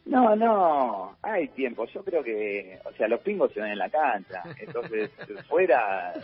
No, 0.06 0.34
no, 0.34 1.18
hay 1.20 1.48
tiempo. 1.48 1.84
Yo 1.92 2.02
creo 2.04 2.24
que, 2.24 2.80
o 2.86 2.92
sea, 2.92 3.06
los 3.06 3.20
pingos 3.20 3.52
se 3.52 3.60
ven 3.60 3.72
en 3.72 3.78
la 3.78 3.90
cancha. 3.90 4.42
Entonces, 4.58 5.10
fuera, 5.48 6.14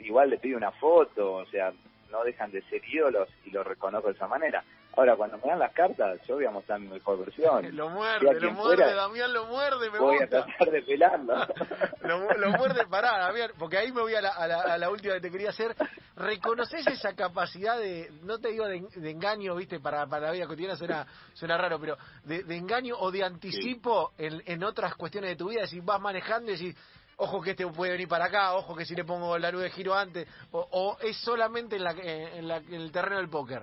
igual 0.00 0.28
le 0.28 0.38
pido 0.38 0.58
una 0.58 0.72
foto, 0.72 1.36
o 1.36 1.46
sea, 1.46 1.72
no 2.10 2.24
dejan 2.24 2.50
de 2.50 2.62
ser 2.62 2.82
ídolos 2.86 3.28
y 3.44 3.50
lo 3.50 3.64
reconozco 3.64 4.08
de 4.08 4.14
esa 4.14 4.26
manera. 4.28 4.64
Ahora, 4.96 5.16
cuando 5.16 5.38
me 5.38 5.48
dan 5.48 5.58
las 5.58 5.72
cartas, 5.72 6.20
yo 6.26 6.36
voy 6.36 6.46
a 6.46 6.50
mostrar 6.50 6.78
mi 6.78 6.86
mejor 6.86 7.18
versión. 7.18 7.64
lo 7.76 7.90
muerde, 7.90 8.40
lo 8.40 8.52
muerde, 8.52 8.94
Damián 8.94 9.32
lo 9.32 9.46
muerde, 9.46 9.90
me 9.90 9.98
Voy 9.98 10.22
a 10.22 10.28
tratar 10.28 10.70
de 10.70 10.82
pelarlo. 10.82 11.34
lo, 12.02 12.50
muerde, 12.50 12.86
pará, 12.86 13.18
Damián, 13.18 13.50
porque 13.58 13.78
ahí 13.78 13.90
me 13.90 14.02
voy 14.02 14.14
a 14.14 14.20
la, 14.20 14.30
a 14.30 14.78
la, 14.78 14.90
última 14.90 15.14
que 15.14 15.20
te 15.20 15.30
quería 15.30 15.50
hacer. 15.50 15.74
¿Reconoces 16.16 16.86
esa 16.86 17.14
capacidad 17.14 17.76
de, 17.76 18.08
no 18.22 18.38
te 18.38 18.50
digo 18.50 18.66
de, 18.66 19.10
engaño, 19.10 19.56
viste, 19.56 19.80
para, 19.80 20.06
para 20.06 20.26
la 20.26 20.32
vida 20.32 20.46
cotidiana 20.46 20.76
suena, 20.76 21.06
suena 21.32 21.58
raro, 21.58 21.80
pero 21.80 21.96
de, 22.24 22.44
engaño 22.56 22.94
o 22.96 23.10
de 23.10 23.24
anticipo 23.24 24.12
en, 24.16 24.42
en 24.46 24.62
otras 24.62 24.94
cuestiones 24.94 25.30
de 25.30 25.36
tu 25.36 25.48
vida? 25.48 25.66
Si 25.66 25.80
vas 25.80 26.00
manejando 26.00 26.52
y 26.52 26.56
decís, 26.56 26.76
ojo 27.16 27.40
que 27.40 27.50
este 27.52 27.66
puede 27.66 27.92
venir 27.92 28.08
para 28.08 28.26
acá, 28.26 28.54
ojo 28.54 28.74
que 28.74 28.84
si 28.84 28.94
le 28.94 29.04
pongo 29.04 29.38
la 29.38 29.50
luz 29.50 29.62
de 29.62 29.70
giro 29.70 29.94
antes, 29.94 30.28
o, 30.50 30.96
es 31.00 31.16
solamente 31.18 31.76
en, 31.76 31.84
la, 31.84 31.92
en, 31.92 32.48
la, 32.48 32.56
en 32.56 32.74
el 32.74 32.92
terreno 32.92 33.16
del 33.18 33.28
póker? 33.28 33.62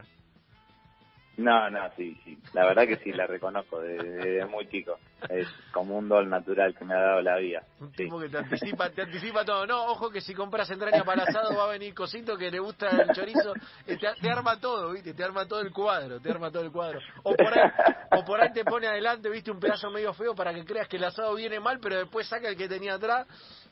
No, 1.38 1.70
no, 1.70 1.80
sí, 1.96 2.16
sí. 2.24 2.38
La 2.54 2.66
verdad 2.66 2.86
que 2.86 2.98
sí, 2.98 3.12
la 3.14 3.26
reconozco 3.26 3.80
desde, 3.80 4.46
muy 4.46 4.68
chico. 4.68 4.98
Es 5.30 5.48
como 5.72 5.98
un 5.98 6.10
don 6.10 6.30
natural 6.30 6.76
que 6.76 6.84
me 6.84 6.94
ha 6.94 7.00
dado 7.00 7.22
la 7.22 7.38
vida. 7.38 7.64
Un 7.80 7.92
tipo 7.94 8.20
que 8.20 8.28
te 8.28 8.38
anticipa, 8.38 8.90
te 8.90 9.04
anticipa 9.04 9.46
todo. 9.46 9.66
No, 9.66 9.86
ojo 9.86 10.12
que 10.12 10.20
si 10.20 10.36
compras 10.36 10.70
entraña 10.70 11.04
para 11.04 11.24
asado 11.24 11.58
va 11.58 11.66
a 11.66 11.72
venir 11.72 11.94
cosito 11.94 12.38
que 12.38 12.52
le 12.52 12.60
gusta 12.60 12.90
el 12.90 13.10
chorizo. 13.14 13.54
Eh, 13.88 13.98
te, 13.98 14.30
arma 14.30 14.60
todo, 14.60 14.92
¿viste? 14.92 15.14
Te 15.14 15.24
arma 15.24 15.48
todo 15.48 15.62
el 15.62 15.72
cuadro, 15.72 16.20
te 16.20 16.30
arma 16.30 16.52
todo 16.52 16.64
el 16.64 16.72
cuadro. 16.72 17.00
O 17.24 17.34
por 17.34 17.58
ahí, 17.58 17.72
o 18.12 18.26
por 18.26 18.42
ahí 18.42 18.52
te 18.52 18.66
pone 18.66 18.88
adelante, 18.88 19.30
¿viste? 19.30 19.52
Un 19.52 19.60
pedazo 19.60 19.90
medio 19.90 20.14
feo 20.14 20.36
para 20.36 20.54
que 20.54 20.66
creas 20.66 20.88
que 20.88 20.98
el 20.98 21.06
asado 21.06 21.34
viene 21.36 21.60
mal, 21.60 21.80
pero 21.82 21.98
después 21.98 22.28
saca 22.28 22.50
el 22.50 22.58
que 22.58 22.68
tenía 22.68 22.96
atrás. 22.96 23.26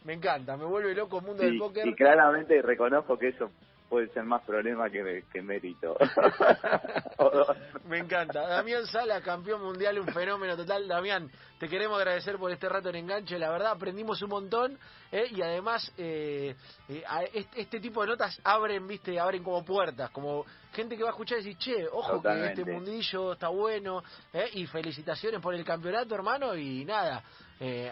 Me 0.06 0.13
encanta, 0.13 0.56
me 0.56 0.65
vuelve 0.65 0.95
loco 0.95 1.19
el 1.19 1.26
mundo 1.26 1.43
del 1.43 1.58
póker. 1.58 1.86
Y 1.86 1.93
claramente 1.93 2.62
reconozco 2.62 3.17
que 3.17 3.30
eso 3.30 3.52
puede 3.89 4.08
ser 4.10 4.23
más 4.23 4.43
problema 4.43 4.89
que, 4.89 5.25
que 5.34 5.41
mérito. 5.41 5.97
Me 7.86 7.97
encanta. 7.97 8.47
Damián 8.47 8.86
Sala, 8.86 9.19
campeón 9.21 9.62
mundial, 9.63 9.99
un 9.99 10.08
fenómeno 10.08 10.56
total. 10.56 10.88
Damián, 10.88 11.30
te 11.58 11.67
queremos 11.67 11.97
agradecer 11.97 12.38
por 12.38 12.52
este 12.52 12.69
rato 12.69 12.89
en 12.89 12.97
enganche. 12.97 13.39
La 13.39 13.49
verdad, 13.49 13.71
aprendimos 13.71 14.21
un 14.21 14.30
montón 14.30 14.80
¿eh? 15.12 15.25
y 15.32 15.41
además 15.41 15.91
eh, 15.97 16.56
eh 16.88 17.45
este, 17.56 17.80
tipo 17.80 18.02
de 18.02 18.08
notas 18.10 18.39
abren, 18.43 18.88
viste, 18.88 19.19
abren 19.19 19.43
como 19.43 19.65
puertas, 19.65 20.12
como 20.12 20.45
gente 20.71 20.95
que 20.95 21.04
va 21.04 21.10
a 21.10 21.13
escuchar 21.13 21.39
y 21.39 21.43
decir, 21.43 21.58
che, 21.58 21.88
ojo 21.91 22.21
que 22.21 22.45
este 22.45 22.63
mundillo 22.63 23.34
está 23.34 23.47
bueno 23.47 24.04
¿eh? 24.32 24.49
y 24.54 24.67
felicitaciones 24.67 25.41
por 25.41 25.56
el 25.56 25.65
campeonato, 25.65 26.13
hermano, 26.13 26.56
y 26.56 26.86
nada, 26.86 27.23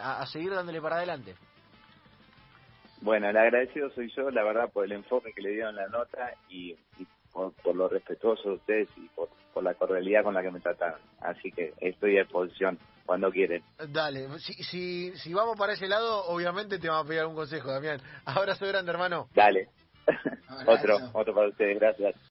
a 0.02 0.26
seguir 0.28 0.54
dándole 0.54 0.80
para 0.80 0.98
adelante. 0.98 1.36
Bueno, 3.02 3.30
el 3.30 3.38
agradecido 3.38 3.90
soy 3.92 4.12
yo, 4.16 4.30
la 4.32 4.44
verdad, 4.44 4.72
por 4.72 4.86
el 4.86 4.92
enfoque 4.92 5.32
que 5.34 5.42
le 5.42 5.52
dieron 5.52 5.76
la 5.76 5.88
nota 5.88 6.34
y, 6.50 6.76
por, 7.32 7.54
lo 7.76 7.88
respetuoso 7.88 8.50
de 8.50 8.56
ustedes 8.56 8.90
y 8.98 9.08
por, 9.10 9.30
la 9.64 9.74
cordialidad 9.74 10.24
con 10.24 10.36
la 10.36 10.44
que 10.44 10.52
me 10.52 10.60
trataron. 10.60 11.00
Así 11.20 11.52
que 11.52 11.74
estoy 11.80 12.18
a 12.18 12.22
disposición 12.22 12.78
cuando 13.08 13.32
quieren. 13.32 13.64
Dale, 13.90 14.28
si, 14.38 14.54
si, 14.64 15.18
si 15.18 15.34
vamos 15.34 15.58
para 15.58 15.74
ese 15.74 15.88
lado, 15.88 16.26
obviamente 16.26 16.78
te 16.78 16.88
vamos 16.88 17.06
a 17.06 17.08
pedir 17.08 17.26
un 17.26 17.34
consejo, 17.34 17.72
Damián. 17.72 18.00
Abrazo 18.26 18.68
grande, 18.68 18.92
hermano. 18.92 19.30
Dale. 19.34 19.70
otro, 20.68 20.98
otro 21.14 21.34
para 21.34 21.50
ustedes, 21.50 21.80
gracias. 21.80 22.16